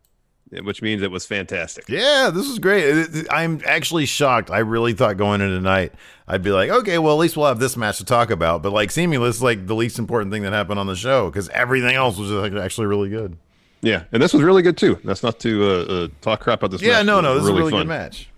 [0.52, 1.90] which means it was fantastic.
[1.90, 3.26] Yeah, this is great.
[3.32, 4.52] I'm actually shocked.
[4.52, 5.94] I really thought going into tonight,
[6.28, 8.62] I'd be like, okay, well, at least we'll have this match to talk about.
[8.62, 11.50] But like, seemingly, it's like the least important thing that happened on the show because
[11.50, 13.38] everything else was just like actually really good.
[13.82, 15.00] Yeah, and this was really good too.
[15.04, 16.82] That's not to uh, uh, talk crap about this.
[16.82, 17.06] Yeah, match.
[17.06, 17.82] no, no, this is a really fun.
[17.82, 18.30] good match.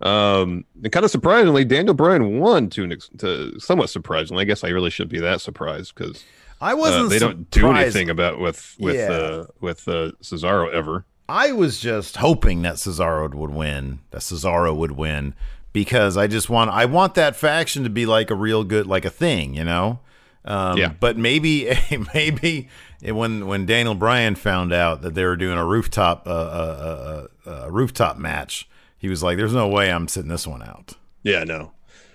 [0.00, 4.42] Um, and kind of surprisingly, Daniel Bryan won to, an ex- to somewhat surprisingly.
[4.42, 6.24] I guess I really shouldn't be that surprised because
[6.62, 7.10] I wasn't.
[7.10, 9.10] they don't do anything about with with Yeah.
[9.10, 11.04] uh, with uh, Cesaro ever.
[11.28, 14.00] I was just hoping that Cesaro would win.
[14.10, 15.34] That Cesaro would win
[15.72, 19.04] because I just want I want that faction to be like a real good like
[19.04, 20.00] a thing, you know.
[20.44, 20.92] Um, Yeah.
[20.98, 21.70] But maybe
[22.14, 22.68] maybe
[23.02, 27.50] when when Daniel Bryan found out that they were doing a rooftop uh, uh, uh,
[27.64, 30.94] uh, rooftop match, he was like, "There's no way I'm sitting this one out."
[31.24, 31.72] Yeah, no.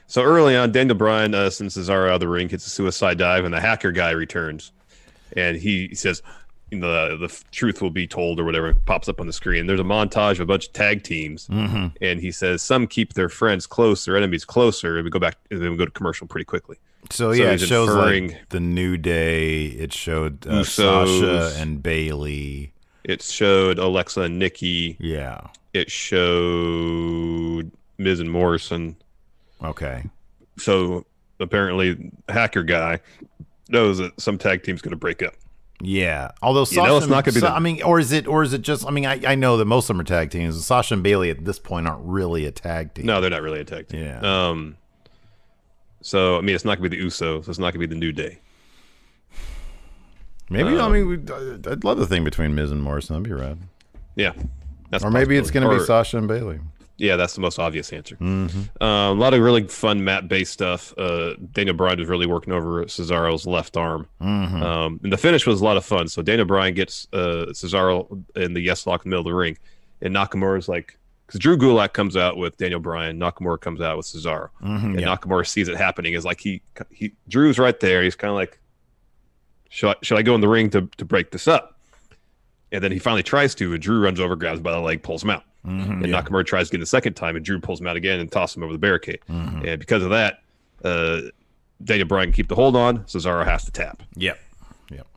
[0.08, 3.18] So early on, Daniel Bryan uh, sends Cesaro out of the ring, gets a suicide
[3.18, 4.72] dive, and the hacker guy returns,
[5.36, 6.22] and he says,
[6.72, 9.68] "the the truth will be told" or whatever pops up on the screen.
[9.68, 11.92] There's a montage of a bunch of tag teams, Mhm.
[12.02, 15.36] and he says some keep their friends close, their enemies closer, and we go back,
[15.52, 16.78] and then we go to commercial pretty quickly.
[17.12, 19.66] So, So yeah, it shows like the New Day.
[19.66, 22.74] It showed uh, Sasha and Bayley.
[23.04, 24.98] It showed Alexa and Nikki.
[25.00, 25.48] Yeah.
[25.74, 28.96] It showed Miz and Morrison.
[29.64, 30.04] Okay.
[30.58, 31.06] So
[31.40, 33.00] apparently, hacker guy
[33.70, 35.34] knows that some tag team's going to break up.
[35.80, 38.28] Yeah, although You Sasha, know it's not gonna be Sa- I mean, or is it,
[38.28, 38.84] or is it just?
[38.88, 40.66] I mean, I, I know that most of them are tag teams.
[40.66, 43.06] Sasha and Bayley at this point aren't really a tag team.
[43.06, 44.04] No, they're not really a tag team.
[44.04, 44.50] Yeah.
[44.50, 44.76] Um.
[46.02, 47.48] So I mean, it's not going to be the Usos.
[47.48, 48.40] It's not going to be the New Day.
[50.50, 51.16] maybe I um, mean, we,
[51.72, 53.16] I'd love the thing between Miz and Morrison.
[53.16, 53.60] That'd be rad.
[54.16, 54.34] Yeah.
[54.90, 56.60] That's or maybe it's going to be Sasha and Bayley.
[56.98, 58.16] Yeah, that's the most obvious answer.
[58.16, 58.70] Mhm.
[58.82, 60.94] Uh, a lot of really fun mat based stuff.
[60.98, 64.64] Uh, Daniel Bryan was really working over Cesaro's left arm, Mhm.
[64.64, 66.08] um, and the finish was a lot of fun.
[66.08, 69.36] So Daniel Bryan gets uh, Cesaro in the yes lock in the middle of the
[69.38, 69.58] ring,
[70.02, 74.06] and Nakamura's like, because Drew Gulak comes out with Daniel Bryan, Nakamura comes out with
[74.08, 75.16] Cesaro, Mhm, and yeah.
[75.16, 76.14] Nakamura sees it happening.
[76.14, 78.02] Is like he he Drew's right there.
[78.02, 78.60] He's kind of like,
[79.70, 81.78] should I, should I go in the ring to to break this up?
[82.72, 85.24] And then he finally tries to, and Drew runs over, grabs by the leg, pulls
[85.24, 85.44] him out.
[85.68, 86.22] Mhm, And yeah.
[86.22, 88.64] Nakamura tries again the second time, and Drew pulls him out again and tosses him
[88.64, 89.20] over the barricade.
[89.30, 89.68] Mhm.
[89.68, 90.42] And because of that,
[90.84, 91.22] uh,
[91.84, 93.00] Daniel Bryan can keep the hold on.
[93.00, 94.02] Cesaro has to tap.
[94.16, 94.40] Yep.
[94.90, 95.08] Yep.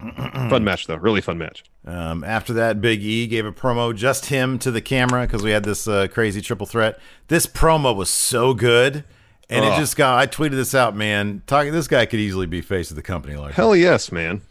[0.50, 1.64] Fun match though, really fun match.
[1.86, 5.52] Um, after that, Big E gave a promo, just him to the camera, because we
[5.52, 6.98] had this uh, crazy triple threat.
[7.28, 9.04] This promo was so good,
[9.48, 9.76] and it Oh.
[9.78, 10.18] just got.
[10.18, 11.42] I tweeted this out, man.
[11.46, 13.36] Talking, this guy could easily be face of the company.
[13.36, 14.42] Like, Hell yes, man.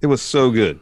[0.00, 0.78] It was so good.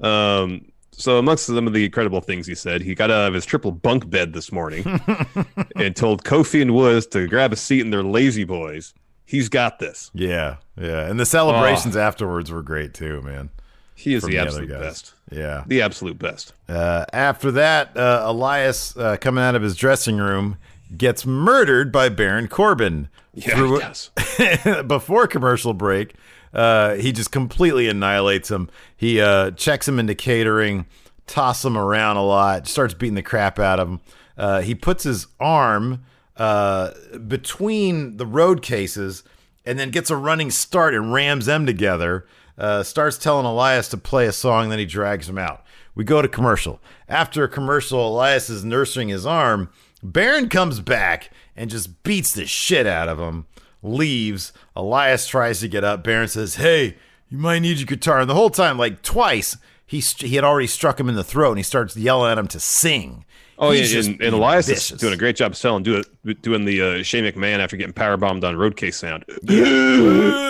[0.00, 3.44] Um, so amongst some of the incredible things he said, he got out of his
[3.44, 4.84] triple bunk bed this morning
[5.76, 8.94] and told Kofi and Woods to grab a seat in their lazy boys.
[9.24, 10.10] He's got this.
[10.14, 13.50] Yeah, yeah, and the celebrations afterwards were great too, man.
[13.94, 15.14] He is From the absolute best.
[15.30, 15.64] Yeah.
[15.66, 16.52] The absolute best.
[16.68, 20.56] Uh, after that, uh, Elias uh, coming out of his dressing room
[20.96, 23.08] gets murdered by Baron Corbin.
[23.32, 26.14] Yeah, Through- before commercial break,
[26.52, 28.68] uh, he just completely annihilates him.
[28.96, 30.86] He uh, checks him into catering,
[31.26, 34.00] tosses him around a lot, starts beating the crap out of him.
[34.36, 36.04] Uh, he puts his arm
[36.36, 36.92] uh,
[37.26, 39.22] between the road cases
[39.64, 42.26] and then gets a running start and rams them together.
[42.58, 45.64] Uh, starts telling Elias to play a song, then he drags him out.
[45.94, 46.80] We go to commercial.
[47.08, 49.70] After a commercial, Elias is nursing his arm.
[50.02, 53.46] Baron comes back and just beats the shit out of him.
[53.82, 54.52] Leaves.
[54.76, 56.04] Elias tries to get up.
[56.04, 56.96] Baron says, "Hey,
[57.28, 60.44] you might need your guitar." And the whole time, like twice, he st- he had
[60.44, 63.24] already struck him in the throat, and he starts yelling at him to sing.
[63.58, 64.92] Oh He's yeah, and, and Elias vicious.
[64.92, 67.92] is doing a great job selling, do it, doing the uh, Shane McMahon after getting
[67.92, 69.24] power bombed on Roadcase sound.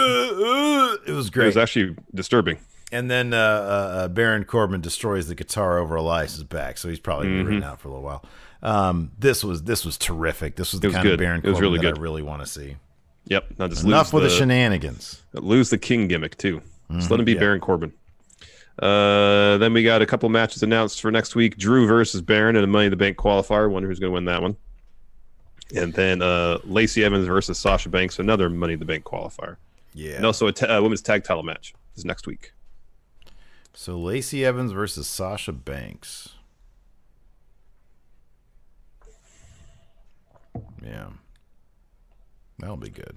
[1.04, 1.44] It was great.
[1.44, 2.58] It was actually disturbing.
[2.92, 7.28] And then uh, uh, Baron Corbin destroys the guitar over Elias's back, so he's probably
[7.28, 7.46] mm-hmm.
[7.46, 8.24] written out for a little while.
[8.62, 10.56] Um, this was this was terrific.
[10.56, 11.14] This was the was kind good.
[11.14, 11.98] of Baron Corbin really that good.
[11.98, 12.76] I really want to see.
[13.26, 13.58] Yep.
[13.58, 15.22] Now just Enough with the, the shenanigans.
[15.32, 16.58] Lose the king gimmick too.
[16.58, 16.98] Mm-hmm.
[16.98, 17.40] Just let him be yeah.
[17.40, 17.92] Baron Corbin.
[18.78, 22.64] Uh, then we got a couple matches announced for next week: Drew versus Baron in
[22.64, 23.70] a Money in the Bank qualifier.
[23.70, 24.56] Wonder who's going to win that one.
[25.74, 29.56] And then uh, Lacey Evans versus Sasha Banks, another Money in the Bank qualifier.
[29.94, 30.16] Yeah.
[30.16, 32.52] And also a uh, women's tag title match is next week.
[33.74, 36.30] So Lacey Evans versus Sasha Banks.
[40.84, 41.08] Yeah.
[42.62, 43.16] That'll be good.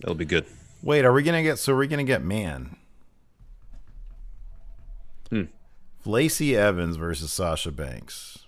[0.00, 0.44] That'll be good.
[0.82, 2.76] Wait, are we gonna get so we're gonna get man?
[5.30, 5.44] Hmm.
[6.04, 8.40] Lacey Evans versus Sasha Banks.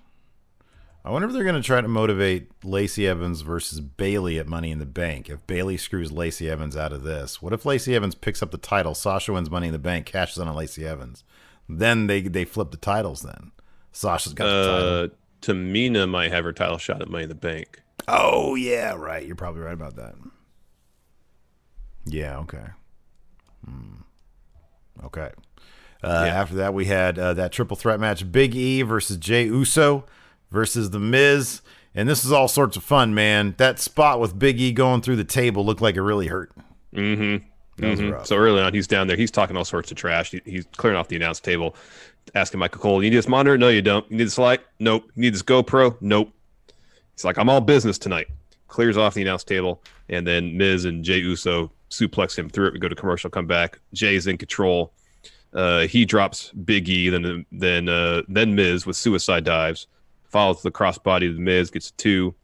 [1.03, 4.81] I wonder if they're gonna try to motivate Lacey Evans versus Bayley at Money in
[4.81, 5.31] the Bank.
[5.31, 8.59] If Bayley screws Lacey Evans out of this, what if Lacey Evans picks up the
[8.59, 8.95] title?
[8.95, 11.25] Sasha wins Money in the Bank, cashes in on Lacey Evans.
[11.71, 13.23] Then they they flip the titles.
[13.23, 13.53] Then
[13.93, 15.05] Sasha's got the title.
[15.05, 15.09] Uh,
[15.41, 17.81] Tamina might have her title shot at Money in the Bank.
[18.07, 19.25] Oh yeah, right.
[19.25, 20.15] You're probably right about that.
[22.07, 22.39] Yeah.
[22.39, 22.65] Okay.
[23.65, 24.03] Hmm.
[25.05, 25.31] Okay.
[26.03, 26.41] Uh, Yeah.
[26.41, 30.05] After that, we had uh, that triple threat match: Big E versus Jey Uso
[30.51, 31.63] versus The Miz,
[31.95, 33.55] and this is all sorts of fun, man.
[33.59, 36.53] That spot with Big E going through the table looked like it really hurt.
[36.95, 37.83] Mm-hmm.
[37.85, 38.25] Mhm.
[38.27, 39.17] So early on, he's down there.
[39.17, 40.31] He's talking all sorts of trash.
[40.31, 41.75] He, he's clearing off the announce table,
[42.35, 43.59] asking Michael Cole, "You need this monitor?
[43.59, 44.09] No, you don't.
[44.11, 44.61] You need this light?
[44.79, 45.11] Nope.
[45.17, 45.97] You need this GoPro?
[46.01, 46.31] Nope."
[47.17, 48.29] He's like, "I'm all business tonight."
[48.69, 52.73] Clears off the announce table, and then Miz and Jey Uso suplex him through it.
[52.73, 53.79] We go to commercial, come back.
[53.93, 54.93] Jey's in control.
[55.53, 59.87] Uh, he drops Big E, then then uh, then Miz with suicide dives,
[60.25, 62.35] follows the crossbody of the Miz, gets two.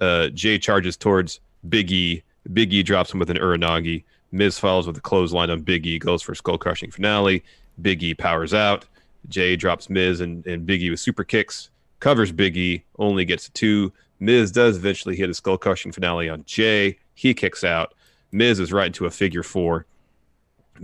[0.00, 2.22] Uh, Jey charges towards Big E.
[2.52, 4.04] Big E drops him with an Uranage.
[4.32, 7.44] Miz follows with a clothesline on Big E, goes for a skull crushing finale.
[7.80, 8.86] Big E powers out.
[9.28, 11.70] Jey drops Miz and, and Big E with super kicks,
[12.00, 13.92] covers Big E, only gets two.
[14.20, 16.98] Miz does eventually hit a skull crushing finale on Jey.
[17.14, 17.94] He kicks out.
[18.32, 19.86] Miz is right into a figure four.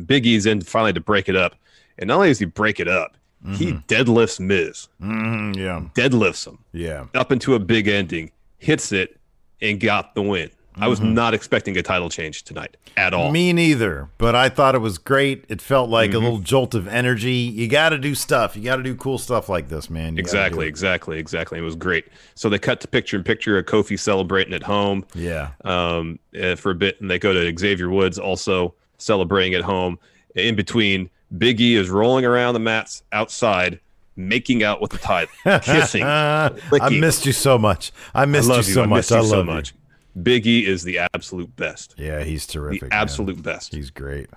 [0.07, 1.55] Big E's in finally to break it up.
[1.99, 3.17] And not only does he break it up,
[3.57, 5.83] he deadlifts Miz, Mm, yeah.
[5.95, 7.07] deadlifts him Yeah.
[7.15, 9.19] up into a big ending, hits it,
[9.61, 10.51] and got the win.
[10.77, 11.13] I was Mhm.
[11.13, 13.31] not expecting a title change tonight at all.
[13.31, 15.45] Me neither, but I thought it was great.
[15.49, 16.15] It felt like Mhm.
[16.15, 17.33] a little jolt of energy.
[17.33, 18.57] You got to do stuff.
[18.57, 20.15] You got to do cool stuff like this, man.
[20.17, 21.59] You Exactly, exactly, exactly.
[21.59, 22.07] It was great.
[22.35, 25.51] So they cut to picture in picture of Kofi celebrating at home Yeah.
[25.65, 29.99] um, uh, for a bit, and they go to Xavier Woods also celebrating at home.
[30.35, 31.09] In between,
[31.39, 33.79] Big E is rolling around the mats outside,
[34.17, 35.31] making out with the title,
[35.63, 36.03] kissing.
[36.05, 36.51] I
[36.91, 37.93] missed you so much.
[38.15, 38.97] I missed I you so I much.
[38.99, 39.45] missed I love so you.
[39.45, 39.75] much.
[40.23, 41.95] Big E is the absolute best.
[41.99, 42.83] Yeah, he's The terrific.
[42.83, 42.93] man.
[42.93, 43.75] absolute best.
[43.75, 44.29] He's great.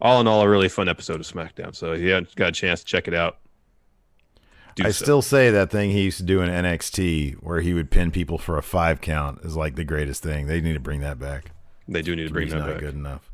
[0.00, 1.74] All in all, a really fun episode of SmackDown.
[1.74, 3.38] So if you haven't got a chance to check it out,
[4.82, 5.04] I so.
[5.04, 8.38] still say that thing he used to do in NXT where he would pin people
[8.38, 10.46] for a five count is like the greatest thing.
[10.46, 11.52] They need to bring that back.
[11.88, 12.80] They do need to bring He's that not back.
[12.80, 13.30] good enough.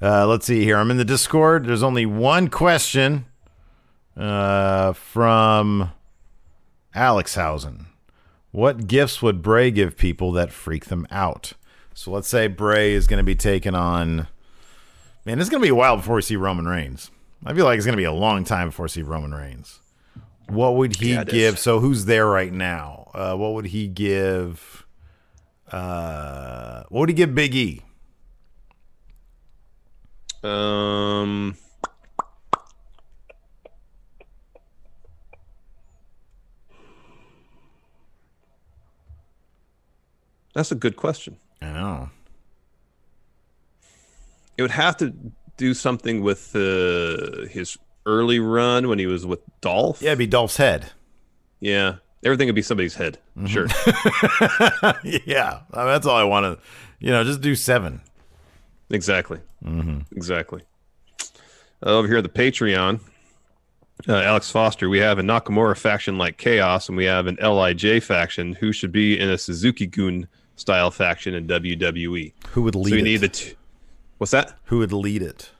[0.00, 0.76] Uh, let's see here.
[0.76, 1.64] I'm in the Discord.
[1.66, 3.24] There's only one question
[4.16, 5.92] uh, from
[6.94, 7.86] Alex Hausen.
[8.52, 11.54] What gifts would Bray give people that freak them out?
[11.94, 14.28] So let's say Bray is going to be taken on.
[15.24, 17.10] Man, it's going to be a while before we see Roman Reigns.
[17.44, 19.80] I feel like it's going to be a long time before we see Roman Reigns.
[20.48, 21.54] What would he Yeah, give?
[21.54, 21.60] is.
[21.60, 23.10] So who's there right now?
[23.14, 24.84] Uh, what would he give?
[25.70, 27.82] Uh, what would he give Big E?
[30.42, 31.56] Um,
[40.54, 41.36] that's a good question.
[41.60, 42.10] I know.
[44.56, 45.14] It would have to
[45.56, 50.02] do something with uh, his early run when he was with Dolph.
[50.02, 50.90] Yeah, it'd be Dolph's head.
[51.60, 53.18] Yeah, everything would be somebody's head.
[53.36, 53.46] Mm-hmm.
[53.46, 53.66] Sure.
[55.26, 56.66] yeah, I mean, that's all I want to.
[56.98, 58.00] You know, just do seven.
[58.90, 59.40] Exactly.
[59.64, 60.14] Mm-hmm.
[60.16, 60.62] Exactly.
[61.84, 63.00] Uh, over here at the Patreon,
[64.08, 68.02] uh, Alex Foster, we have a Nakamura faction like Chaos, and we have an Lij
[68.02, 70.28] faction who should be in a Suzuki Gun
[70.62, 72.32] style faction in WWE.
[72.50, 73.04] Who would lead so we it?
[73.04, 73.54] need the t-
[74.18, 74.58] what's that?
[74.66, 75.50] Who would lead it?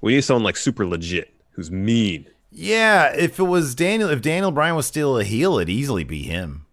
[0.00, 2.26] We need someone like super legit, who's mean.
[2.50, 6.22] Yeah, if it was Daniel, if Daniel Bryan was still a heel, it'd easily be
[6.22, 6.66] him.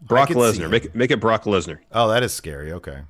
[0.00, 1.78] Brock Lesnar, make it, make it Brock Lesnar.
[1.92, 2.72] Oh, that is scary.
[2.72, 3.00] Okay.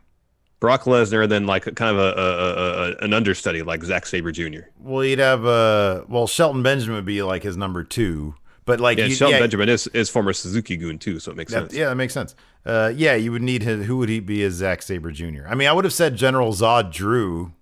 [0.61, 4.07] Brock Lesnar, and then like kind of a, a, a, a an understudy like Zack
[4.07, 4.61] Sabre Jr.
[4.80, 8.34] Well, you'd have uh, well, Shelton Benjamin would be like his number two,
[8.67, 11.37] but like Yeah, you- Shelton yeah, Benjamin is, is former Suzuki Gun too, so it
[11.39, 11.75] makes that- sense.
[11.75, 12.35] yeah, that makes sense.
[12.67, 13.87] Uh, yeah, you would need his.
[13.87, 15.47] Who would he be as Zack Sabre Jr.?
[15.49, 17.53] I mean, I would have said General Zod Drew.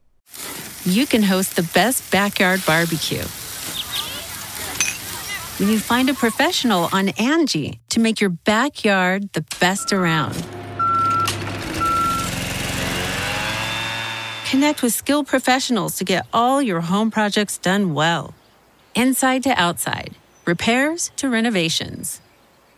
[0.84, 3.22] you can host the best backyard barbecue.
[5.60, 10.34] When you find a professional on Angie to make your backyard the best around.
[14.50, 18.34] Connect with skilled professionals to get all your home projects done well.
[18.94, 20.14] Inside to outside,
[20.46, 22.20] repairs to renovations.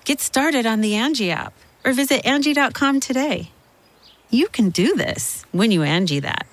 [0.04, 1.52] Get started on the Angie app
[1.84, 3.50] or visit Angie.com today.
[4.30, 6.46] You can do this when you Angie that.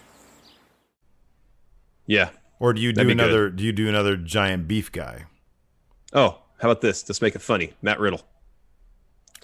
[2.05, 2.29] Yeah.
[2.59, 3.23] Or do you do That'd good.
[3.23, 3.49] another?
[3.49, 5.25] Do you do another giant beef guy?
[6.13, 7.07] Oh, how about this?
[7.09, 7.73] Let's make it funny.
[7.81, 8.21] Matt Riddle.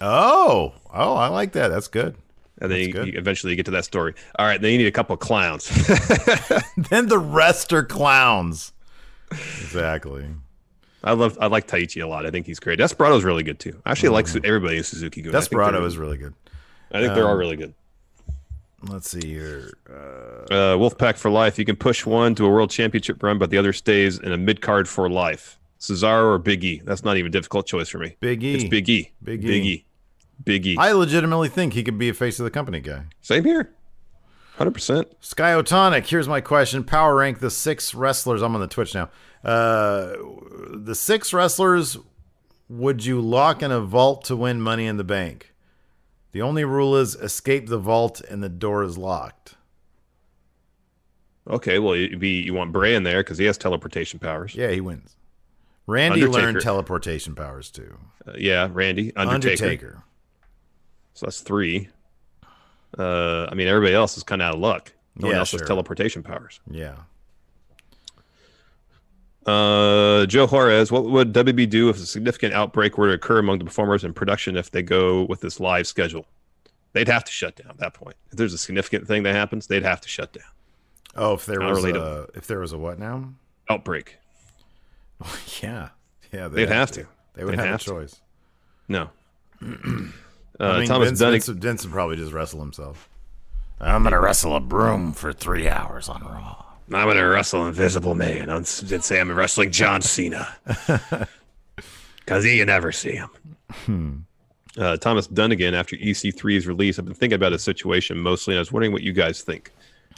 [0.00, 1.68] Oh, oh, I like that.
[1.68, 2.16] That's good.
[2.60, 3.06] And then That's you, good.
[3.08, 4.14] you eventually get to that story.
[4.38, 5.68] All right, then you need a couple of clowns.
[6.76, 8.72] then the rest are clowns.
[9.30, 10.26] Exactly.
[11.02, 12.26] I love I like Taichi a lot.
[12.26, 12.78] I think he's great.
[12.78, 13.80] Desperado's really good too.
[13.86, 15.22] I actually like Su- everybody in Suzuki.
[15.22, 15.32] Gun.
[15.32, 16.34] Desperado is really good.
[16.92, 17.74] I think they're all Um, really good.
[18.82, 19.72] Let's see here.
[19.88, 19.94] Uh,
[20.54, 21.58] Uh, Wolfpack for life.
[21.58, 24.36] You can push one to a world championship run, but the other stays in a
[24.38, 25.58] mid card for life.
[25.78, 26.82] Cesaro or Big E.
[26.84, 28.16] That's not even a difficult choice for me.
[28.20, 28.54] Big E.
[28.54, 29.10] It's Big E.
[29.22, 29.46] Big E.
[29.46, 29.84] Big E.
[30.44, 30.76] Big E.
[30.78, 33.04] I legitimately think he could be a face of the company guy.
[33.22, 33.70] Same here.
[34.60, 35.20] Hundred percent.
[35.22, 36.84] Skyotonic, here's my question.
[36.84, 38.42] Power rank the six wrestlers.
[38.42, 39.08] I'm on the Twitch now.
[39.42, 40.12] Uh,
[40.74, 41.96] the six wrestlers
[42.68, 45.54] would you lock in a vault to win money in the bank?
[46.32, 49.54] The only rule is escape the vault and the door is locked.
[51.48, 54.54] Okay, well, you be you want Bray in there because he has teleportation powers.
[54.54, 55.16] Yeah, he wins.
[55.86, 56.46] Randy Undertaker.
[56.46, 57.96] learned teleportation powers too.
[58.28, 59.64] Uh, yeah, Randy Undertaker.
[59.64, 60.04] Undertaker.
[61.14, 61.88] So that's three.
[62.98, 64.92] Uh, I mean, everybody else is kind of out of luck.
[65.16, 65.60] No one else sure.
[65.60, 66.60] has teleportation powers.
[66.70, 66.96] Yeah.
[69.46, 73.58] Uh, Joe Juarez, what would WB do if a significant outbreak were to occur among
[73.58, 76.26] the performers in production if they go with this live schedule?
[76.92, 78.16] They'd have to shut down at that point.
[78.30, 80.44] If there's a significant thing that happens, they'd have to shut down.
[81.16, 83.32] Oh, if there Not was a if there was a what now?
[83.68, 84.16] Outbreak.
[85.62, 85.90] Yeah,
[86.32, 87.06] yeah, They'd have to.
[87.34, 87.90] They would They'd have, have a to.
[87.90, 88.20] choice.
[88.88, 89.10] No.
[90.60, 91.40] uh, I mean, Thomas Vince, Dunning.
[91.40, 93.08] Vince, Vince would probably just wrestle himself.
[93.80, 96.64] I'm gonna wrestle a broom for three hours on Raw.
[96.92, 98.50] I'm gonna wrestle Invisible Man.
[98.50, 100.48] I'm did say I'm wrestling John Cena
[102.16, 103.30] because you never see him.
[103.70, 104.16] Hmm.
[104.78, 108.60] Uh, Thomas Dunnigan, after EC3's release, I've been thinking about his situation mostly, and I
[108.60, 109.72] was wondering what you guys think.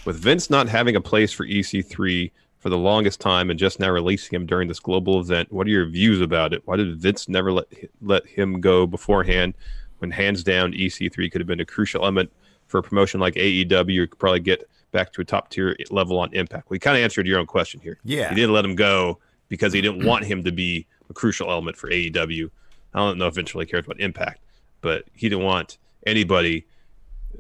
[0.05, 3.91] With Vince not having a place for EC3 for the longest time and just now
[3.91, 6.63] releasing him during this global event, what are your views about it?
[6.65, 7.67] Why did Vince never let
[8.01, 9.55] let him go beforehand?
[10.03, 12.33] When hands down, EC3 could have been a crucial element
[12.67, 13.93] for a promotion like AEW.
[13.93, 16.69] You could probably get back to a top tier level on Impact.
[16.71, 17.99] We kind of answered your own question here.
[18.03, 18.29] Yeah.
[18.29, 21.77] he didn't let him go because he didn't want him to be a crucial element
[21.77, 22.51] for AEW.
[22.93, 24.41] I don't know if Vince really cares about Impact,
[24.81, 26.67] but he didn't want anybody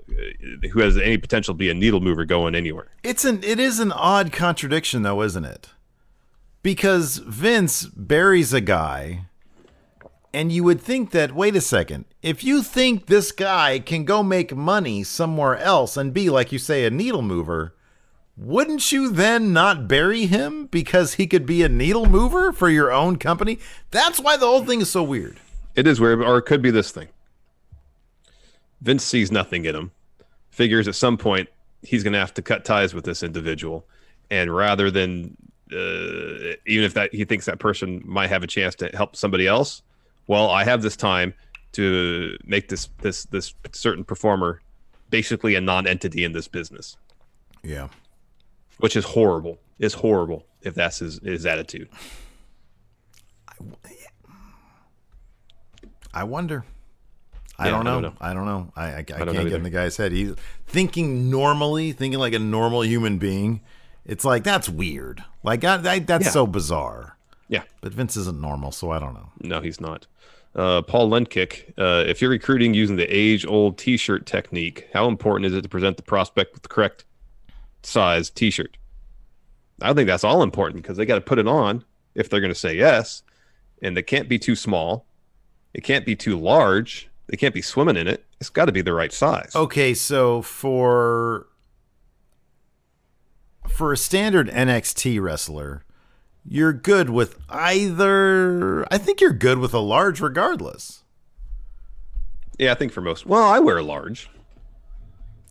[0.08, 2.92] uh, who has any potential to be a needle mover going anywhere.
[3.02, 5.70] It's an it is an odd contradiction though, isn't it?
[6.62, 9.26] Because Vince buries a guy
[10.34, 14.22] and you would think that wait a second, if you think this guy can go
[14.22, 17.74] make money somewhere else and be like you say a needle mover,
[18.36, 22.90] wouldn't you then not bury him because he could be a needle mover for your
[22.90, 23.58] own company?
[23.90, 25.38] That's why the whole thing is so weird.
[25.74, 27.08] It is weird, or it could be this thing.
[28.80, 29.90] Vince sees nothing in him,
[30.50, 31.48] figures at some point
[31.82, 33.86] he's going to have to cut ties with this individual,
[34.30, 35.36] and rather than
[35.72, 39.46] uh, even if that he thinks that person might have a chance to help somebody
[39.46, 39.82] else,
[40.26, 41.34] well, I have this time
[41.72, 44.60] to make this this this certain performer
[45.10, 46.96] basically a non-entity in this business,
[47.62, 47.88] Yeah.
[48.78, 49.58] which is horrible.
[49.78, 51.88] Is horrible if that's his his attitude.
[56.14, 56.64] I wonder.
[57.58, 58.00] I, Yeah, don't, I know.
[58.00, 58.16] don't know.
[58.20, 58.72] I don't know.
[58.76, 60.12] I, I, I, don't can't know get in the guy's head.
[60.12, 60.34] He's
[60.66, 63.60] thinking normally, thinking like a normal human being.
[64.04, 65.22] It's like that's weird.
[65.42, 66.30] Like I, I, that's Yeah.
[66.30, 67.16] so bizarre.
[67.52, 67.64] Yeah.
[67.82, 69.30] But Vince isn't normal, so I don't know.
[69.40, 70.06] No, he's not.
[70.54, 75.52] Uh, Paul Lenkick, uh, if you're recruiting using the age-old T-shirt technique, how important is
[75.52, 77.04] it to present the prospect with the correct
[77.82, 78.78] size T-shirt?
[79.82, 81.84] I think that's all important because they got to put it on
[82.14, 83.22] if they're going to say yes,
[83.82, 85.04] and they can't be too small,
[85.74, 88.24] it can't be too large, they can't be swimming in it.
[88.40, 89.52] It's got to be the right size.
[89.54, 91.48] Okay, so for
[93.68, 95.84] for a standard NXT wrestler,
[96.44, 98.86] you're good with either.
[98.92, 101.04] I think you're good with a large, regardless.
[102.58, 103.26] Yeah, I think for most.
[103.26, 104.28] Well, I wear a large.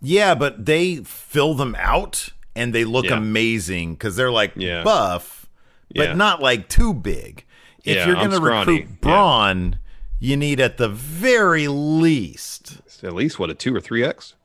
[0.01, 3.17] Yeah, but they fill them out and they look Yeah.
[3.17, 4.83] amazing because they're like Yeah.
[4.83, 5.47] buff,
[5.95, 6.13] but Yeah.
[6.13, 7.45] not like too big.
[7.83, 9.79] If you're going to recruit Braun,
[10.19, 12.77] you need at the very least.
[12.85, 14.35] It's at least what a two or three X.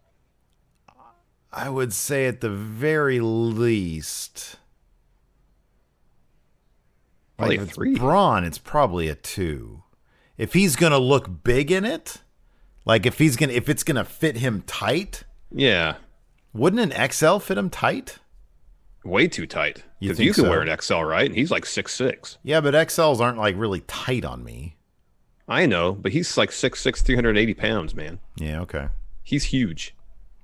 [1.52, 4.56] I would say at the very least.
[7.36, 7.94] Probably like if it's three.
[7.96, 9.82] Braun, it's probably a two.
[10.38, 12.22] If he's gonna look big in it,
[12.84, 15.96] like if he's gonna if it's gonna fit him tight, Yeah.
[16.52, 18.18] wouldn't an XL fit him tight?
[19.04, 19.84] Way too tight.
[20.00, 20.50] You you, can so?
[20.50, 21.26] wear an XL, right?
[21.26, 22.38] And he's like six six.
[22.42, 24.76] Yeah, but XLs aren't like really tight on me.
[25.48, 28.18] I know, but he's like six six, three hundred eighty pounds, man.
[28.36, 28.88] Yeah, okay.
[29.22, 29.94] He's huge.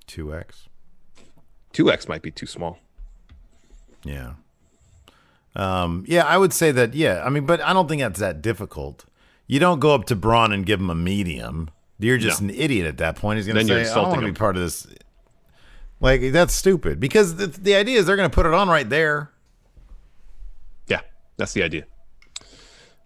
[0.06, 0.68] Two X.
[1.72, 2.78] 2X might be too small.
[4.04, 4.34] Yeah.
[5.54, 7.22] Um, yeah, I would say that, yeah.
[7.24, 9.04] I mean, but I don't think that's that difficult.
[9.46, 11.70] You don't go up to Braun and give him a medium.
[11.98, 12.48] You're just No.
[12.48, 13.36] an idiot at that point.
[13.36, 14.86] He's going to say, I don't want to be part of this.
[16.00, 16.98] Like, that's stupid.
[16.98, 19.30] Because the, the idea is they're going to put it on right there.
[20.88, 21.00] Yeah,
[21.36, 21.84] that's the idea.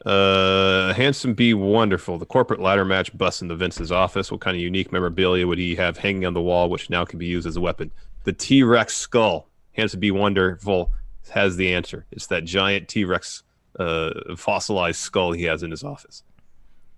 [0.05, 2.17] Uh, handsome be wonderful.
[2.17, 4.31] The corporate ladder match busts into Vince's office.
[4.31, 7.19] What kind of unique memorabilia would he have hanging on the wall, which now can
[7.19, 7.91] be used as a weapon?
[8.23, 9.49] The T Rex skull.
[9.73, 10.93] Handsome be wonderful
[11.31, 12.07] has the answer.
[12.11, 13.43] It's that giant T Rex
[13.79, 16.23] uh, fossilized skull he has in his office.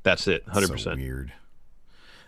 [0.03, 0.45] That's it.
[0.49, 0.97] Hundred So percent.
[1.01, 1.33] weird.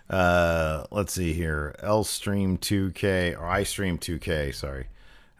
[0.08, 1.74] Uh, let's see here.
[1.82, 4.54] L Stream 2K or I Stream 2K.
[4.54, 4.86] Sorry.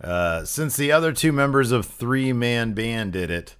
[0.02, 3.56] Uh, since the other two members of Three Man Band did it,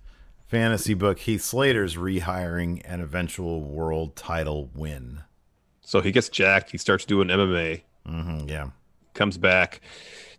[0.46, 5.20] fantasy book Heath Slater's rehiring an eventual world title win.
[5.80, 6.70] So he gets jacked.
[6.70, 7.82] He starts doing MMA.
[8.06, 8.70] Mm-hmm, yeah.
[9.14, 9.80] Comes back.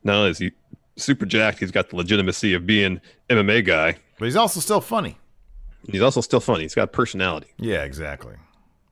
[0.04, 0.52] Not only is he
[0.98, 3.98] super jacked, he's got the legitimacy of being MMA guy.
[4.20, 5.18] But he's also still funny.
[5.90, 6.64] He's also still funny.
[6.64, 7.48] He's got personality.
[7.58, 8.36] Yeah, exactly.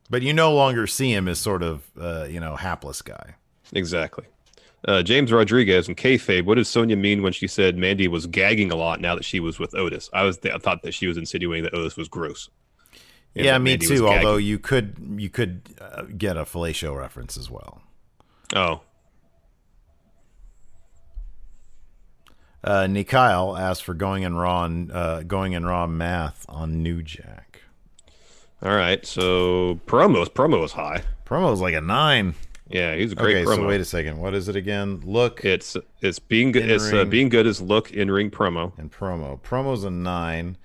[0.10, 3.36] But you no longer see him as sort of, uh, you know, hapless guy.
[3.74, 4.26] Exactly.
[4.88, 6.46] Uh, James Rodriguez and kayfabe.
[6.46, 9.40] What did Sonya mean when she said Mandy was gagging a lot now that she
[9.40, 10.10] was with Otis?
[10.14, 12.50] I was I thought that she was insinuating that Otis was gross.
[13.36, 14.08] And Yeah, me Mandy too.
[14.08, 17.82] Although you could you could uh, get a fellatio reference as well.
[18.56, 18.82] oh,
[22.64, 27.02] Uh, Nikyle asked for going in raw and, uh, going in raw math on New
[27.02, 27.62] Jack.
[28.62, 29.06] all right.
[29.06, 31.04] So promos promo is high.
[31.26, 32.36] Promo is like a nine.
[32.68, 33.56] Yeah, he's a great Okay, promo.
[33.56, 34.18] so wait a second.
[34.20, 35.02] What is it again?
[35.06, 36.70] Look It's it's being good.
[36.70, 38.78] It's uh, being good as look in ring promo.
[38.78, 39.40] and promo.
[39.42, 40.58] Promo's a nine.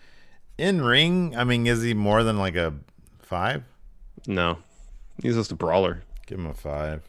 [0.58, 2.74] In ring, I mean, is he more than like a
[3.22, 3.62] five?
[4.26, 4.58] No,
[5.22, 6.02] he's just a brawler.
[6.26, 7.02] Give him a five.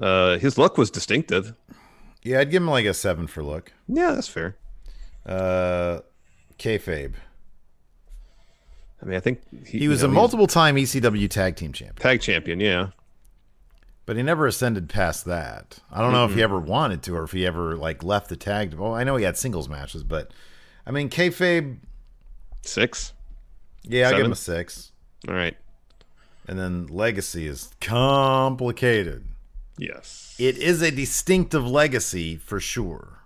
[0.00, 1.54] Uh, his look was distinctive.
[2.26, 3.72] Yeah, I'd give him like a seven for look.
[3.86, 4.56] Yeah, that's fair.
[5.24, 6.00] Uh,
[6.58, 7.14] kayfabe.
[9.00, 12.20] I mean, I think He, was you a multiple time ECW tag team champion, tag
[12.20, 12.58] champion.
[12.58, 12.88] Yeah,
[14.06, 15.78] but he never ascended past that.
[15.92, 18.36] I don't know if he ever wanted to or if he ever like left the
[18.36, 18.74] tag.
[18.74, 20.32] Well, I know he had singles matches, but
[20.84, 21.78] I mean, kayfabe.
[22.62, 23.12] six.
[23.82, 24.90] Yeah, I'll give him a six.
[25.28, 25.56] All right.
[26.48, 29.26] And then legacy is complicated.
[29.78, 30.34] Yes.
[30.38, 33.24] It is a distinctive legacy for sure.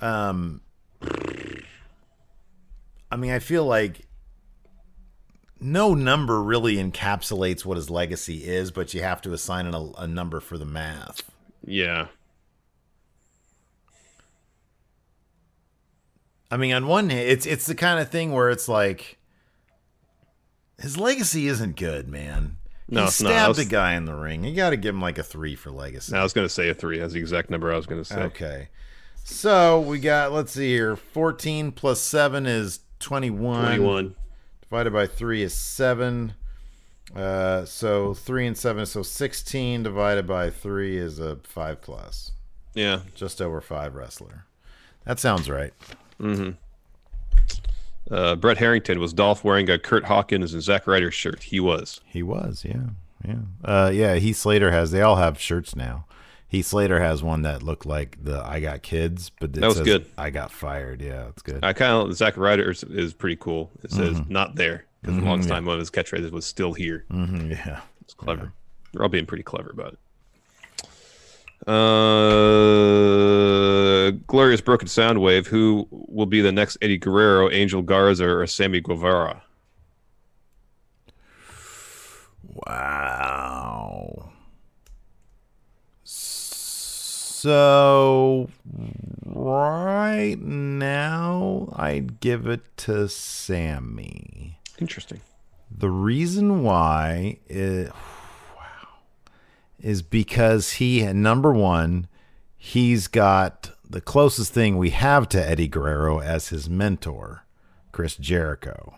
[0.00, 0.60] Um
[3.10, 4.06] I mean, I feel like
[5.60, 10.06] no number really encapsulates what his legacy is, but you have to assign a, a
[10.06, 11.22] number for the math.
[11.64, 12.08] Yeah.
[16.50, 19.18] I mean, on one hand, it's it's the kind of thing where it's like
[20.80, 22.57] his legacy isn't good, man.
[22.88, 23.32] No, he it's not.
[23.32, 24.44] I stabbed was- a guy in the ring.
[24.44, 26.14] You got to give him like a three for legacy.
[26.14, 26.98] I was going to say a three.
[26.98, 28.20] That's the exact number I was going to say.
[28.22, 28.68] Okay.
[29.24, 33.66] So we got, let's see here, 14 plus 7 is 21.
[33.76, 34.14] 21.
[34.62, 36.32] Divided by 3 is 7.
[37.14, 42.32] Uh, so 3 and 7, so 16 divided by 3 is a 5 plus.
[42.74, 43.00] Yeah.
[43.14, 44.44] Just over 5 wrestler.
[45.04, 45.72] That sounds right.
[46.20, 46.50] Mm-hmm.
[48.10, 51.42] Uh, Brett Harrington was Dolph wearing a Curt Hawkins and Zack Ryder shirt.
[51.42, 52.00] He was.
[52.06, 52.82] He was, yeah.
[53.26, 53.34] Yeah.
[53.64, 56.06] Uh, yeah, Heath Slater has, they all have shirts now.
[56.46, 59.76] Heath Slater has one that looked like the I got kids, but it That was
[59.78, 60.06] says, good.
[60.16, 61.02] I got fired.
[61.02, 61.62] Yeah, it's good.
[61.62, 63.70] I kind of Zack Ryder is, is pretty cool.
[63.82, 64.30] It says Mhm.
[64.30, 65.56] "not there" because Mhm, the longest yeah.
[65.56, 68.52] time one of his catchphrases was "still here." Mhm, yeah, it's clever.
[68.92, 69.98] They're all being pretty clever about it.
[71.66, 71.72] Uh,
[74.26, 75.46] glorious broken sound wave.
[75.48, 79.42] Who will be the next Eddie Guerrero, Angel Garza, or Sammy Guevara?
[82.66, 84.30] Wow.
[87.40, 88.48] So
[89.24, 94.58] right now I'd give it to Sammy.
[94.78, 95.20] Interesting.
[95.70, 97.94] The reason why is, wow,
[99.80, 102.08] is because he number one,
[102.56, 107.44] he's got the closest thing we have to Eddie Guerrero as his mentor,
[107.92, 108.94] Chris Jericho.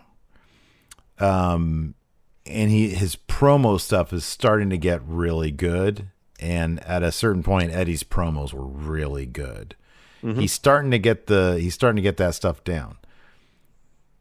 [1.19, 1.95] Um
[2.45, 6.07] and he his promo stuff is starting to get really good
[6.39, 9.75] and at a certain point, Eddie's promos were really good.
[10.23, 10.41] Mhm.
[10.41, 12.97] He's starting to get the he's starting to get that stuff down.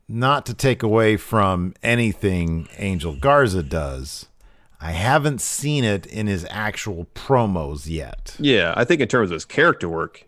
[0.08, 4.26] Not to take away from anything Angel Garza does,
[4.80, 8.34] I haven't seen it in his actual promos yet.
[8.38, 10.26] Yeah, I think in terms of his character work,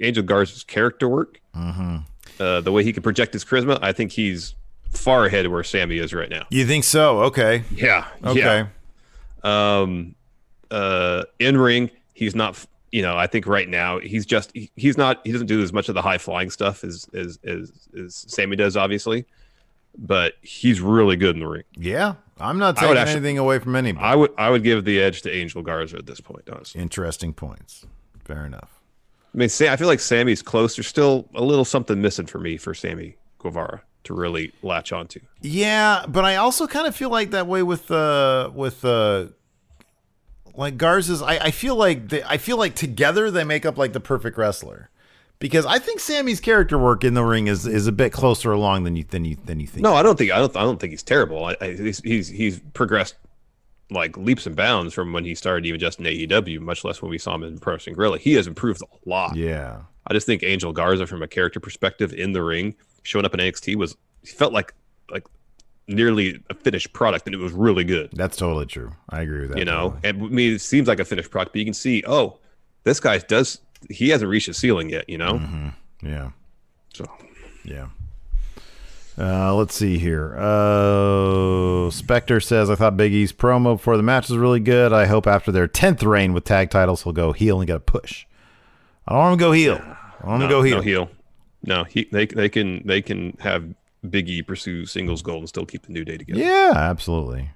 [0.00, 1.96] Angel Garza's character work, Mm-hmm.
[2.40, 4.54] uh, the way he can project his charisma, I think he's
[4.90, 6.46] far ahead of where Sammy is right now.
[6.50, 7.20] You think so?
[7.24, 7.62] Okay.
[7.74, 8.06] Yeah.
[8.24, 8.38] Okay.
[8.40, 8.66] Yeah.
[9.44, 10.14] Um,
[10.70, 12.64] uh, in ring, he's not.
[12.90, 15.20] You know, I think right now he's just he, he's not.
[15.24, 18.56] He doesn't do as much of the high flying stuff as as as, as Sammy
[18.56, 19.24] does, obviously.
[19.96, 21.64] But he's really good in the ring.
[21.76, 24.04] Yeah, I'm not taking actually- anything away from anybody.
[24.04, 26.80] I would I would give the edge to Angel Garza at this point, honestly.
[26.80, 27.86] Interesting points.
[28.24, 28.70] Fair enough.
[29.34, 30.76] I mean, I feel like Sammy's close.
[30.76, 35.20] There's still a little something missing for me for Sammy Guevara to really latch onto.
[35.40, 39.26] Yeah, but I also kind of feel like that way with uh with uh
[40.54, 41.22] like Garza's.
[41.22, 44.36] I, I feel like they, I feel like together they make up like the perfect
[44.36, 44.90] wrestler.
[45.42, 48.84] Because I think Sammy's character work in the ring is, is a bit closer along
[48.84, 49.82] than you than you than you think.
[49.82, 51.44] No, I don't think I don't I don't think he's terrible.
[51.44, 53.16] I, I he's, he's he's progressed
[53.90, 57.10] like leaps and bounds from when he started even just in AEW, much less when
[57.10, 58.18] we saw him in Pro Wrestling Guerrilla.
[58.18, 59.36] He has improved a lot.
[59.36, 59.80] Yeah.
[60.06, 63.40] I just think Angel Garza, from a character perspective, in the ring, showing up in
[63.40, 64.74] NXT was he felt like
[65.10, 65.24] like
[65.88, 68.10] nearly a finished product, and it was really good.
[68.12, 68.92] That's totally true.
[69.10, 69.58] I agree with that.
[69.58, 72.02] you know, and I mean, it seems like a finished product, but you can see,
[72.06, 72.38] oh,
[72.84, 73.60] this guy does.
[73.90, 75.08] He hasn't reached his ceiling yet.
[75.08, 75.72] You know.
[76.02, 76.30] Yeah.
[76.94, 77.06] So.
[77.64, 77.88] Yeah.
[79.18, 80.34] Uh, let's see here.
[80.38, 84.92] Uh, Spectre says, I thought Big E's promo before the match was really good.
[84.92, 87.80] I hope after their 10th reign with tag titles, he'll go heel and get a
[87.80, 88.24] push.
[89.06, 89.80] I don't want him to go heel.
[90.22, 90.76] I want him no, to go heel.
[90.76, 91.10] No heel.
[91.64, 93.64] No, he they they can they can have
[94.08, 96.40] Big E pursue singles gold and still keep the New Day together.
[96.40, 97.50] Yeah, absolutely.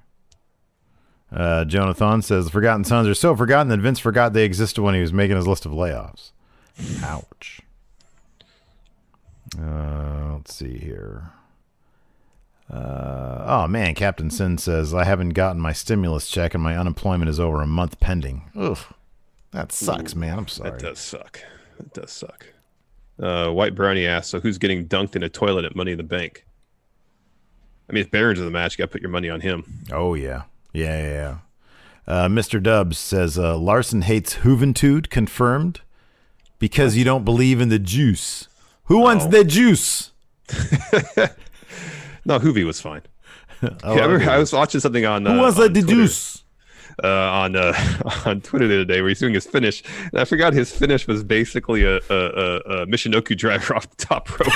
[1.32, 4.94] Uh, Jonathan says, The Forgotten Sons are so forgotten that Vince forgot they existed when
[4.94, 6.30] he was making his list of layoffs.
[7.02, 7.60] Ouch.
[9.60, 11.30] Uh, let's see here.
[12.70, 17.28] Uh, oh man, Captain Sin says I haven't gotten my stimulus check and my unemployment
[17.28, 18.50] is over a month pending.
[18.56, 18.78] Ugh,
[19.52, 20.38] that sucks, Ooh, man.
[20.38, 20.72] I'm sorry.
[20.72, 21.40] That does suck.
[21.78, 22.46] That does suck.
[23.20, 26.02] Uh, White Brownie asks, so who's getting dunked in a toilet at Money in the
[26.04, 26.44] Bank?
[27.88, 29.64] I mean, if Baron's in the match, you got to put your money on him.
[29.92, 30.42] Oh yeah,
[30.76, 31.12] yeah, yeah.
[31.12, 31.36] yeah.
[32.08, 32.62] Uh, Mr.
[32.62, 35.10] Dubs says uh, Larson hates Juventud.
[35.10, 35.80] Confirmed
[36.58, 38.48] because you don't believe in the juice.
[38.84, 39.28] Who wants Oh.
[39.30, 40.12] the juice?
[42.28, 43.02] No, Juvi was fine.
[43.62, 44.30] Oh, yeah, I, remember.
[44.30, 45.26] I was watching something on.
[45.26, 46.44] Uh, Who wants on the Twitter, juice?
[47.02, 47.72] Uh, on uh,
[48.26, 51.06] on Twitter the other day, where he's doing his finish, and I forgot his finish
[51.06, 54.52] was basically a, a, a, a Michinoku driver off the top rope.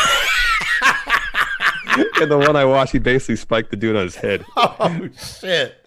[2.21, 4.45] and the one I watched, he basically spiked the dude on his head.
[4.57, 5.09] Oh
[5.41, 5.80] shit!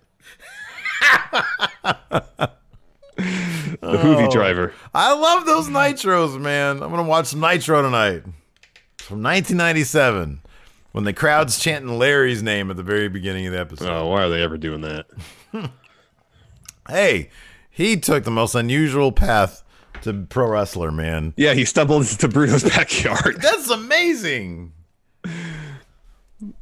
[3.81, 4.31] The Juvi Oh.
[4.31, 4.73] driver.
[4.93, 6.81] I love those nitros, man.
[6.81, 8.23] I'm gonna watch some Nitro tonight
[8.97, 10.41] from 1997
[10.93, 13.89] when the crowd's chanting Larry's name at the very beginning of the episode.
[13.89, 15.05] Oh, why are they ever doing that?
[16.89, 17.29] Hey,
[17.69, 19.63] he took the most unusual path
[20.01, 21.33] to pro wrestler, man.
[21.37, 23.37] Yeah, he stumbled into Bruno's backyard.
[23.41, 24.73] That's amazing.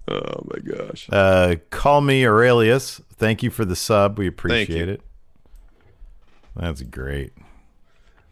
[0.08, 1.08] Oh my gosh.
[1.12, 3.02] Uh, call me Aurelius.
[3.22, 4.18] Thank you for the sub.
[4.18, 5.00] We appreciate it.
[6.56, 7.34] That's great.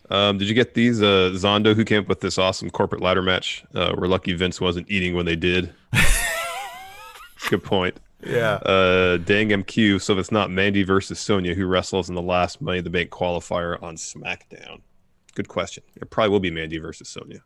[0.09, 0.99] Um, did you get these?
[0.99, 4.59] Uh, Zondo, who came up with this awesome corporate ladder match, uh, we're lucky Vince
[4.59, 5.71] wasn't eating when they did.
[7.49, 7.99] Good point.
[8.25, 8.53] Yeah.
[8.55, 10.01] Uh, dang MQ.
[10.01, 12.89] So if it's not Mandy versus Sonya, who wrestles in the last Money in the
[12.89, 14.81] Bank qualifier on SmackDown?
[15.35, 15.83] Good question.
[15.97, 17.43] It probably will be Mandy versus Sonya.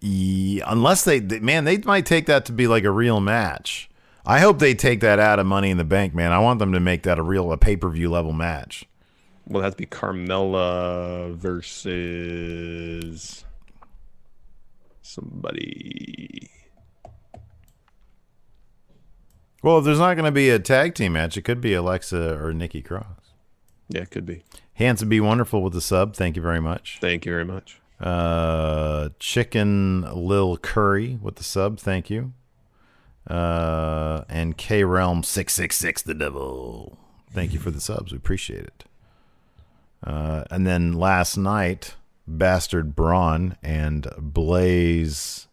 [0.00, 3.88] Yeah, unless they, they- man, they might take that to be like a real match.
[4.26, 6.32] I hope they take that out of Money in the Bank, man.
[6.32, 8.84] I want them to make that a real a pay per view level match.
[9.46, 13.44] Well, it has to be Carmella versus
[15.02, 16.50] somebody.
[19.62, 22.42] Well, if there's not going to be a tag team match, it could be Alexa
[22.42, 23.06] or Nikki Cross.
[23.88, 24.42] Yeah, it could be.
[24.74, 26.16] Handsome be wonderful with the sub.
[26.16, 26.98] Thank you very much.
[27.00, 27.80] Thank you very much.
[28.00, 31.78] Uh, Chicken Lil Curry with the sub.
[31.78, 32.32] Thank you.
[33.26, 36.96] Uh, and K Realm six six six the devil.
[37.30, 38.12] Thank you for the subs.
[38.12, 38.84] We appreciate it.
[40.04, 41.96] Uh, and then last night,
[42.28, 45.48] Bastard Braun and Blaze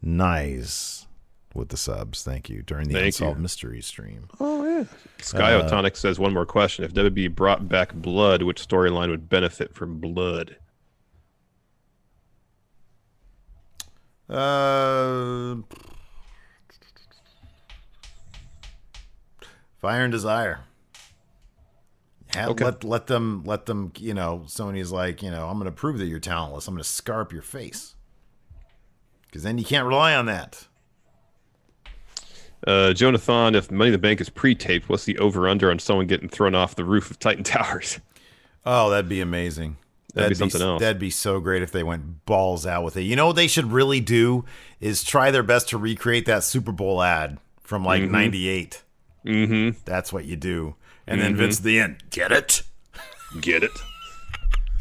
[0.00, 1.06] Nice
[1.54, 2.22] with the subs.
[2.22, 3.42] Thank you during the Thank Unsolved you.
[3.42, 4.28] Mystery stream.
[4.40, 4.84] Oh yeah.
[5.20, 6.84] Sky Uh, Otonic says one more question.
[6.84, 10.56] If WB brought back blood, which storyline would benefit from blood?
[14.28, 15.56] Uh,
[19.84, 20.60] Fire and Desire.
[22.34, 22.64] Ha- Okay.
[22.64, 23.92] Let let them let them.
[23.98, 26.66] You know, Sonya's like, you know, I'm going to prove that you're talentless.
[26.66, 27.94] I'm going to scarp your face.
[29.26, 30.66] Because then you can't rely on that.
[32.66, 36.30] Uh, Jonathan, if Money in the Bank is pre-taped, what's the over/under on someone getting
[36.30, 38.00] thrown off the roof of Titan Towers?
[38.64, 39.76] Oh, that'd be amazing.
[40.14, 40.80] That'd be something else.
[40.80, 43.02] That'd be so great if they went balls out with it.
[43.02, 44.46] You know what they should really do
[44.80, 48.10] is try their best to recreate that Super Bowl ad from like Mhm.
[48.12, 48.70] '98.
[48.70, 48.83] Mm-hmm.
[49.24, 50.74] That's what you do.
[51.06, 51.38] And then Mhm.
[51.38, 52.62] Vince at the end, get it?
[53.40, 53.70] Get it?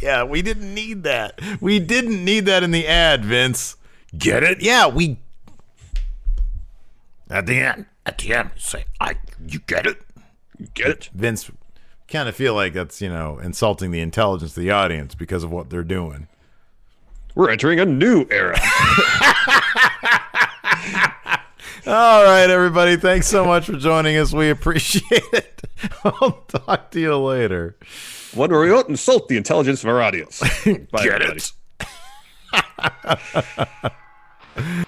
[0.02, 1.40] Yeah, we didn't need that.
[1.62, 3.76] We didn't need that in the ad, Vince.
[4.18, 4.62] Get it?
[4.62, 5.18] Yeah, we.
[7.30, 9.16] At the end, at the end, say, "I,
[9.48, 10.02] you get it?
[10.60, 11.50] You get it?" Vince,
[12.08, 15.52] kind of feel like that's you know insulting the intelligence of the audience because of
[15.52, 16.28] what they're doing.
[17.34, 18.60] We're entering a new era.
[21.86, 22.96] All right, everybody.
[22.96, 24.32] Thanks so much for joining us.
[24.32, 25.04] We appreciate
[25.34, 25.62] it.
[26.06, 27.76] I'll talk to you later.
[28.34, 30.40] Where we won't insult the intelligence of our audience.
[30.66, 31.42] Bye, Get everybody.
[34.56, 34.84] it.